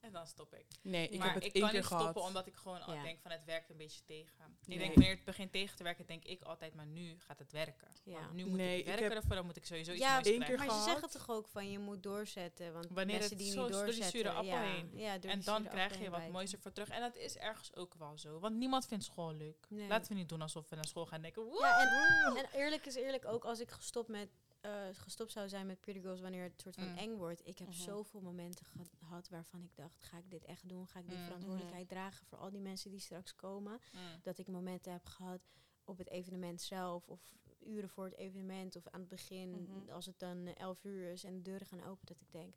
[0.04, 0.66] En dan stop ik.
[0.82, 2.02] Nee, ik maar heb het ik één kan keer niet gehad.
[2.02, 3.02] stoppen omdat ik gewoon al Ja.
[3.02, 4.56] denk van het werkt een beetje tegen.
[4.60, 4.78] Ik Nee.
[4.78, 7.88] denk wanneer het begint tegen te werken, denk ik altijd, maar nu gaat het werken.
[8.04, 8.20] Ja.
[8.20, 10.34] Want nu moet Nee, ik werken ervoor, dan moet ik sowieso iets Ja, moois één
[10.36, 10.56] krijgen.
[10.56, 11.00] keer Maar ze gehad.
[11.00, 12.72] zeggen toch ook van je moet doorzetten.
[12.72, 14.18] Want Wanneer mensen het die zo niet door die doorzetten...
[14.20, 14.90] zure appel ja, heen.
[14.94, 16.88] Ja, En dan krijg je wat moois ervoor terug.
[16.88, 18.38] En dat is ergens ook wel zo.
[18.40, 19.66] Want niemand vindt school leuk.
[19.68, 19.88] Nee.
[19.88, 21.42] Laten we niet doen alsof we naar school gaan denken.
[21.42, 24.28] "Woe!" Ja, en, en eerlijk is eerlijk, ook als ik gestopt, met,
[24.64, 26.96] eh, gestopt zou zijn met Pretty Girls wanneer het soort van Mm.
[26.96, 27.40] eng wordt.
[27.48, 27.76] Ik heb Mhm.
[27.76, 30.86] zoveel momenten ge- gehad waarvan ik dacht, ga ik dit echt doen?
[30.88, 31.24] Ga ik die Mm.
[31.24, 33.80] verantwoordelijkheid dragen voor al die mensen die straks komen?
[33.92, 34.00] Mm.
[34.22, 35.40] Dat ik momenten heb gehad
[35.84, 37.20] op het evenement zelf of
[37.66, 39.90] uren voor het evenement of aan het begin, Mhm.
[39.90, 42.54] als het dan eh, 11 uur is en de deuren gaan open, dat ik denk,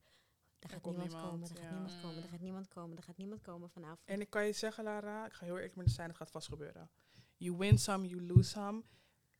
[0.59, 2.29] er gaat niemand, niemand, komen, er gaat niemand komen, er Mm.
[2.29, 3.99] gaat niemand komen, er gaat niemand komen vanavond.
[4.09, 6.31] En ik kan je zeggen, Lara, ik ga heel eerlijk met je zijn, het gaat
[6.31, 6.89] vast gebeuren.
[7.37, 8.83] You win some, you lose some.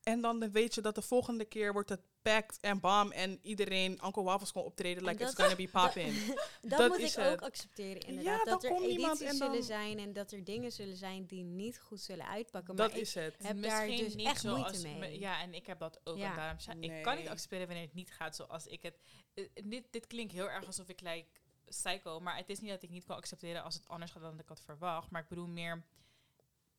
[0.02, 3.90] En dan weet je dat de volgende keer wordt het packed en bam en iedereen
[4.04, 6.14] Uncle Waffles kon optreden like dat- it's gonna be poppin'.
[6.62, 7.32] dat, dat moet is ik het.
[7.32, 8.38] ook accepteren, inderdaad.
[8.44, 11.44] Ja, dat er edities en dan- zullen zijn en dat er dingen zullen zijn die
[11.44, 12.76] niet goed zullen uitpakken.
[12.76, 13.34] Dat maar ik is het.
[13.38, 14.98] heb daar Misschien dus niet echt moeite zoals mee.
[14.98, 16.16] me- ja, en ik heb dat ook.
[16.16, 16.30] Ja.
[16.30, 18.98] En daarom zei ik kan niet accepteren wanneer het niet gaat zoals ik het.
[19.34, 21.26] eh, dit, dit klinkt heel erg alsof ik like
[21.64, 24.38] psycho, maar het is niet dat ik niet kan accepteren als het anders gaat dan
[24.38, 25.10] ik had verwacht.
[25.10, 25.84] Maar ik bedoel meer,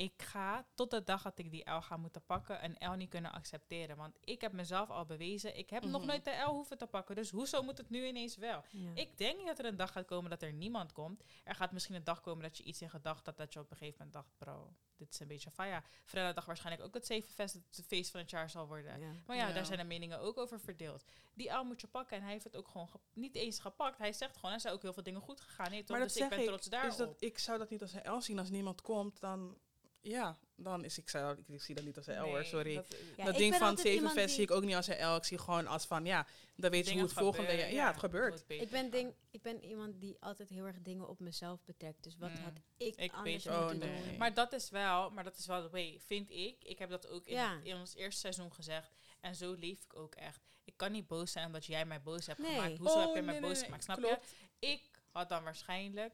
[0.01, 3.09] ik ga tot de dag dat ik die L ga moeten pakken, een L niet
[3.09, 3.97] kunnen accepteren.
[3.97, 6.09] Want ik heb mezelf al bewezen, ik heb nog Mhm.
[6.09, 7.15] nooit de L hoeven te pakken.
[7.15, 8.63] Dus hoezo moet het nu ineens wel?
[8.69, 8.91] Ja.
[8.93, 11.23] Ik denk niet dat er een dag gaat komen dat er niemand komt.
[11.43, 13.71] Er gaat misschien een dag komen dat je iets in gedacht had dat je op
[13.71, 15.83] een gegeven moment dacht, bro, dit is een beetje van ja.
[16.03, 18.99] Vrijdag waarschijnlijk ook het zevenfest het feest van het jaar zal worden.
[18.99, 19.11] Ja.
[19.25, 19.53] Maar ja, Ja.
[19.53, 21.03] daar zijn de meningen ook over verdeeld.
[21.33, 23.97] Die L moet je pakken en hij heeft het ook gewoon ge- niet eens gepakt.
[23.97, 25.69] Hij zegt gewoon, er zijn ook heel veel dingen goed gegaan.
[25.71, 25.89] Nee, toch?
[25.89, 26.89] Maar dat dus ik zeg ben ik, trots daarop.
[26.91, 28.39] is dat, ik zou dat niet als een L zien.
[28.39, 29.57] Als niemand komt, dan...
[30.01, 32.43] Ja, dan is ik, zou, ik, ik zie dat niet als een L hoor, Nee,
[32.43, 32.75] sorry.
[32.75, 34.75] dat- Ja, dat ik ding van altijd zeven iemand fest die- zie ik ook niet
[34.75, 35.15] als een L.
[35.15, 37.51] Ik zie gewoon als van, ja, dan weet je hoe het volgende...
[37.51, 38.43] Ja, het gebeurt.
[38.47, 42.03] Ik ben, ding, ik ben iemand die altijd heel erg dingen op mezelf betrekt.
[42.03, 42.35] Dus wat Mm.
[42.43, 43.63] had ik, Ik anders weet het.
[43.71, 44.03] moeten Oh, nee.
[44.09, 44.17] doen?
[44.17, 46.63] Maar dat is wel, maar dat is wel de way, vind ik.
[46.63, 47.59] Ik heb dat ook in, Ja.
[47.63, 48.91] in ons eerste seizoen gezegd.
[49.19, 50.41] En zo leef ik ook echt.
[50.63, 52.51] Ik kan niet boos zijn omdat jij mij boos hebt Nee.
[52.51, 52.77] gemaakt.
[52.77, 53.83] Hoezo Oh, heb je mij nee, nee, boos nee, gemaakt?
[53.83, 54.33] Snap klopt.
[54.59, 54.67] je?
[54.67, 56.13] Ik had dan waarschijnlijk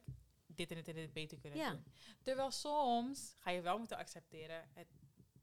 [0.58, 1.70] dit en dit en dit beter kunnen Ja.
[1.72, 1.84] doen.
[2.22, 4.70] Terwijl soms ga je wel moeten accepteren.
[4.74, 4.88] Het,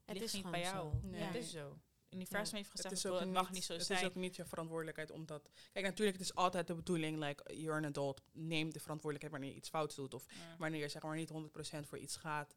[0.05, 0.91] Het ligt is niet bij jou.
[0.91, 0.99] zo.
[1.07, 1.19] Nee.
[1.19, 1.25] Ja.
[1.25, 1.77] Het is zo.
[2.03, 3.99] Het universum heeft Het, gezegd, is het, het mag niet zo het zijn.
[3.99, 5.49] is ook niet je verantwoordelijkheid om dat...
[5.71, 8.21] Kijk, natuurlijk, het is altijd de bedoeling, like, you're an adult.
[8.31, 10.13] Neem de verantwoordelijkheid wanneer je iets fout doet.
[10.13, 10.55] Of Ja.
[10.57, 12.55] wanneer je zeg maar niet 100% voor iets gaat.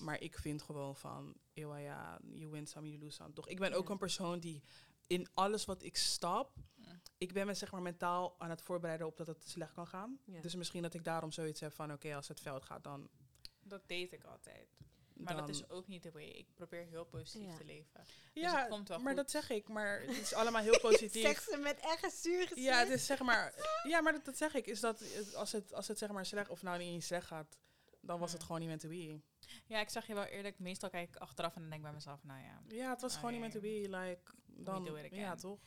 [0.00, 3.32] Maar ik vind gewoon van, eeuw, ja, you win some, you lose some.
[3.32, 3.48] Toch?
[3.48, 4.62] Ik ben ook een persoon die
[5.06, 7.00] in alles wat ik stap, Ja.
[7.18, 10.18] ik ben me zeg maar mentaal aan het voorbereiden op dat het slecht kan gaan.
[10.24, 10.40] Ja.
[10.40, 13.08] Dus misschien dat ik daarom zoiets heb van, oké, als het fout gaat, dan...
[13.62, 14.68] Dat deed ik altijd.
[15.14, 16.24] Maar dat is ook niet de way.
[16.28, 17.56] Ik probeer heel positief Ja.
[17.56, 18.04] te leven.
[18.32, 19.16] ja, het komt wel maar goed.
[19.16, 19.68] dat zeg ik.
[19.68, 21.22] Maar het is allemaal heel positief.
[21.22, 22.66] Zegt ze met echt een zuur gezicht.
[22.66, 23.54] Ja, het is zeg maar.
[23.88, 24.66] Ja, maar dat, dat zeg ik.
[24.66, 25.02] Is dat
[25.34, 27.58] als het, als het zeg maar slecht of nou niet slecht gaat,
[28.00, 28.36] dan was Ja.
[28.36, 29.20] het gewoon niet meant to be.
[29.66, 30.58] Ja, ik zeg je wel eerlijk.
[30.58, 32.62] Meestal kijk ik achteraf en dan denk ik bij mezelf, nou ja.
[32.68, 33.96] Ja, het was Oh, gewoon niet meant to be.
[33.98, 35.18] Like, dan, do it again.
[35.20, 35.58] ja, toch?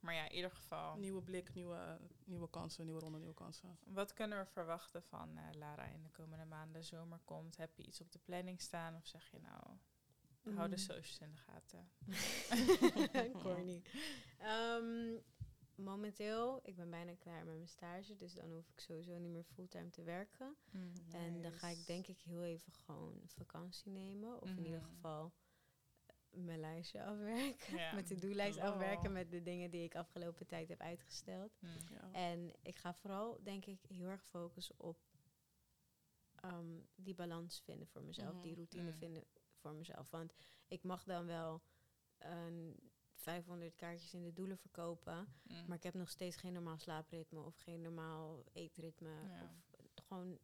[0.00, 0.96] Maar ja, in ieder geval.
[0.96, 3.78] Nieuwe blik, nieuwe, nieuwe kansen, nieuwe ronde, nieuwe kansen.
[3.84, 6.84] Wat kunnen we verwachten van eh, Lara in de komende maanden?
[6.84, 7.56] Zomer komt.
[7.56, 8.96] Heb je iets op de planning staan?
[8.96, 9.62] Of zeg je nou,
[10.56, 10.82] hou de Mm.
[10.82, 11.90] socials in de gaten?
[13.42, 13.82] Corny.
[14.38, 15.14] Ehm,
[15.76, 19.44] momenteel, ik ben bijna klaar met mijn stage, dus dan hoef ik sowieso niet meer
[19.44, 20.56] fulltime te werken.
[21.10, 24.42] En dan ga ik denk ik heel even gewoon vakantie nemen.
[24.42, 24.88] Of in ieder Mhm.
[24.90, 25.32] geval
[26.30, 27.74] mijn lijstje afwerken.
[27.94, 28.64] Mijn to-do-lijst Oh.
[28.64, 31.56] afwerken met de dingen die ik afgelopen tijd heb uitgesteld.
[31.60, 31.70] Mm.
[31.90, 32.12] Ja.
[32.12, 34.98] En ik ga vooral, denk ik, heel erg focussen op
[36.34, 38.42] ehm, die balans vinden voor mezelf, Mhm.
[38.42, 38.96] die routine Mm.
[38.96, 39.24] vinden
[39.54, 40.10] voor mezelf.
[40.10, 40.34] Want
[40.68, 41.62] ik mag dan wel
[42.18, 42.85] een
[43.16, 45.66] 500 kaartjes in de doelen verkopen, Mm.
[45.66, 49.10] maar ik heb nog steeds geen normaal slaapritme of geen normaal eetritme.
[49.10, 49.54] Ja.
[49.96, 50.38] Of gewoon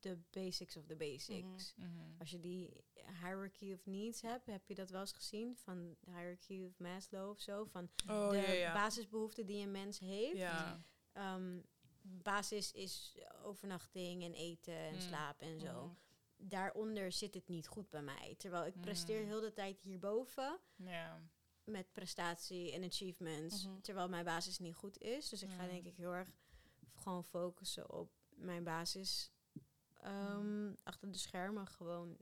[0.00, 1.74] de basics of the basics.
[1.76, 1.90] Mhm.
[2.18, 2.84] Als je die
[3.20, 5.56] hierarchy of needs hebt, heb je dat wel eens gezien?
[5.56, 7.64] Van de hierarchy of Maslow of zo?
[7.64, 8.72] Van Oh, de ja, ja.
[8.74, 10.36] basisbehoeften die een mens heeft.
[10.36, 10.80] Ja.
[11.12, 11.60] Ehm,
[12.02, 15.00] basis is overnachting en eten en Mm.
[15.00, 15.84] slaap en zo.
[15.84, 15.94] Mhm.
[16.36, 18.34] Daaronder zit het niet goed bij mij.
[18.38, 19.26] Terwijl ik presteer Mm.
[19.26, 21.20] heel de tijd hierboven Ja.
[21.64, 23.66] Met prestatie en achievements.
[23.66, 23.80] Mhm.
[23.80, 25.28] Terwijl mijn basis niet goed is.
[25.28, 25.68] Dus ik ga Mm.
[25.68, 26.28] denk ik heel erg
[26.94, 29.32] gewoon focussen op mijn basis.
[30.02, 32.16] ehm, Achter de schermen gewoon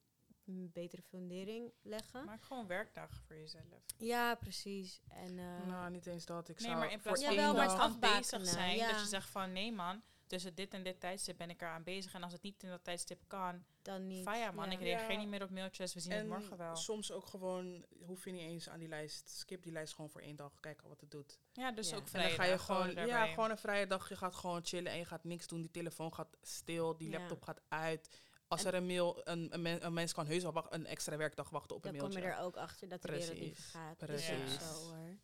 [0.46, 2.24] een betere fundering leggen.
[2.24, 3.84] Maak gewoon werkdagen voor jezelf.
[3.98, 5.00] ja, precies.
[5.08, 6.48] En, eh, nou, niet eens dat.
[6.48, 8.90] Ik nee, zou maar in voor plaats van afbakenen, zijn, ja.
[8.90, 10.02] dat je zegt van nee man,
[10.32, 12.14] tussen dit en dit tijdstip ben ik eraan bezig.
[12.14, 14.22] En als het niet in dat tijdstip kan, dan niet.
[14.22, 14.72] faya man, ja.
[14.76, 15.18] ik reageer Ja.
[15.18, 16.76] niet meer op mailtjes, we zien het morgen wel.
[16.76, 20.20] soms ook gewoon, hoef je niet eens aan die lijst, skip die lijst gewoon voor
[20.20, 21.38] één dag, kijken wat het doet.
[21.52, 21.96] Ja, dus Ja.
[21.96, 22.30] ook En dan vrij.
[22.34, 25.24] ga je gewoon, ja, gewoon een vrije dag, je gaat gewoon chillen en je gaat
[25.24, 27.18] niks doen, die telefoon gaat stil, die Ja.
[27.18, 28.08] laptop gaat uit.
[28.48, 30.86] Als En- er een mail, een, een, men- een mens kan heus wel wacht- een
[30.86, 32.28] extra werkdag wachten op een Dan kom mailtje.
[32.30, 34.58] je er ook achter dat de wereld niet Precies, ook precies.
[34.58, 34.64] zo
[34.94, 35.16] hoor.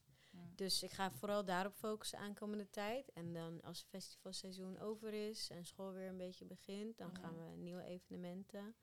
[0.58, 3.12] Dus ik ga vooral daarop focussen aankomende tijd.
[3.12, 7.34] En dan als het festivalseizoen over is en school weer een beetje begint, dan gaan
[7.34, 7.50] Mhm.
[7.50, 8.74] we nieuwe evenementen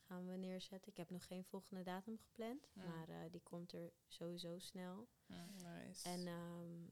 [0.00, 0.90] gaan we neerzetten.
[0.90, 2.84] Ik heb nog geen volgende datum gepland, Mm.
[2.84, 5.08] maar eh, die komt er sowieso snel.
[5.26, 5.36] Mm.
[5.62, 6.08] Nice.
[6.08, 6.86] En ehm,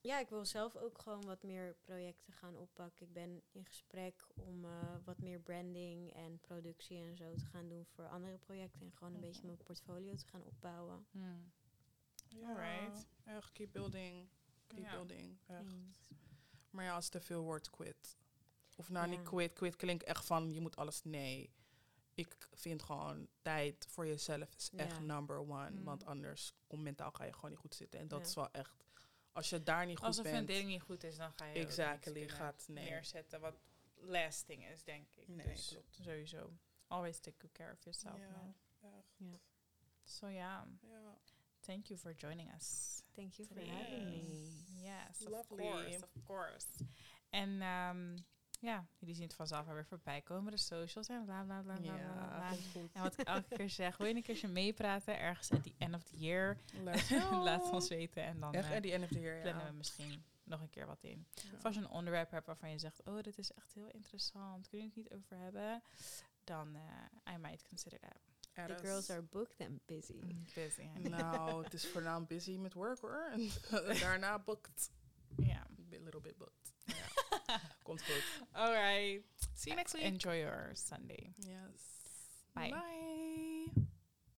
[0.00, 3.06] ja, ik wil zelf ook gewoon wat meer projecten gaan oppakken.
[3.06, 7.68] Ik ben in gesprek om eh, wat meer branding en productie en zo te gaan
[7.68, 8.80] doen voor andere projecten.
[8.80, 9.28] En gewoon een Mhm.
[9.28, 11.06] beetje mijn portfolio te gaan opbouwen.
[12.40, 13.06] Ja, alright.
[13.24, 14.28] Echt, keep building.
[14.66, 14.90] Keep Ja.
[14.90, 15.38] building.
[15.46, 15.74] Echt.
[16.70, 18.16] Maar ja, als het te veel wordt, quit.
[18.76, 19.16] Of nou, Ja.
[19.16, 19.52] niet quit.
[19.52, 21.02] Quit klinkt echt van, je moet alles...
[21.04, 21.52] Nee.
[22.14, 25.00] Ik vind gewoon, tijd voor jezelf is echt Ja.
[25.00, 25.70] number one.
[25.70, 25.84] Mm.
[25.84, 28.00] Want anders, kom, mentaal ga je gewoon niet goed zitten.
[28.00, 28.26] En dat Ja.
[28.26, 28.84] is wel echt...
[29.32, 30.36] Als je daar niet goed Als een bent...
[30.36, 32.84] fundering niet goed is, dan ga je Exactly, gaat- nee.
[32.90, 33.54] neerzetten wat
[33.94, 35.28] lasting is, denk ik.
[35.28, 35.94] Nee, dus klopt.
[36.02, 36.52] sowieso.
[36.86, 38.54] Always take good care of yourself, Ja, man.
[38.80, 39.40] echt.
[40.04, 41.18] So yeah, Ja.
[41.66, 43.02] Thank you for joining us.
[43.14, 44.48] Thank you for having me.
[44.82, 46.66] Yes, of course, of course.
[47.30, 48.16] En ehm,
[48.60, 50.52] ja, jullie zien het vanzelf alweer voorbij komen.
[50.52, 51.96] De socials en bla bla bla bla bla.
[51.96, 52.50] Ja, bla.
[52.92, 55.94] En wat ik elke keer zeg, wil je een keertje meepraten ergens at the end
[55.94, 56.58] of the year?
[57.44, 59.70] Laat het ons weten en dan Echt, at the end of the year, plannen ja.
[59.70, 61.26] we misschien nog een keer wat in.
[61.34, 61.56] Ja.
[61.56, 64.68] Of als je een onderwerp hebt waarvan je zegt, oh, dit is echt heel interessant,
[64.68, 65.82] kun je het niet over hebben?
[66.44, 68.33] Dan eh I might consider that.
[68.54, 68.80] Add The us.
[68.82, 70.20] girls are booked and busy.
[70.22, 70.88] Mm, busy.
[71.08, 73.30] Nou, het is voornamelijk busy met work hoor.
[73.32, 73.50] En
[74.00, 74.90] daarna booked.
[75.36, 75.66] Ja.
[75.92, 76.72] A little bit booked.
[76.84, 76.96] Maar
[77.46, 77.60] Ja.
[77.82, 78.24] Komt goed.
[78.52, 79.24] All right.
[79.54, 80.02] See you next week.
[80.02, 81.32] Enjoy your Sunday.
[81.36, 81.80] Yes.
[82.52, 82.68] Bye.
[82.70, 83.83] Bye.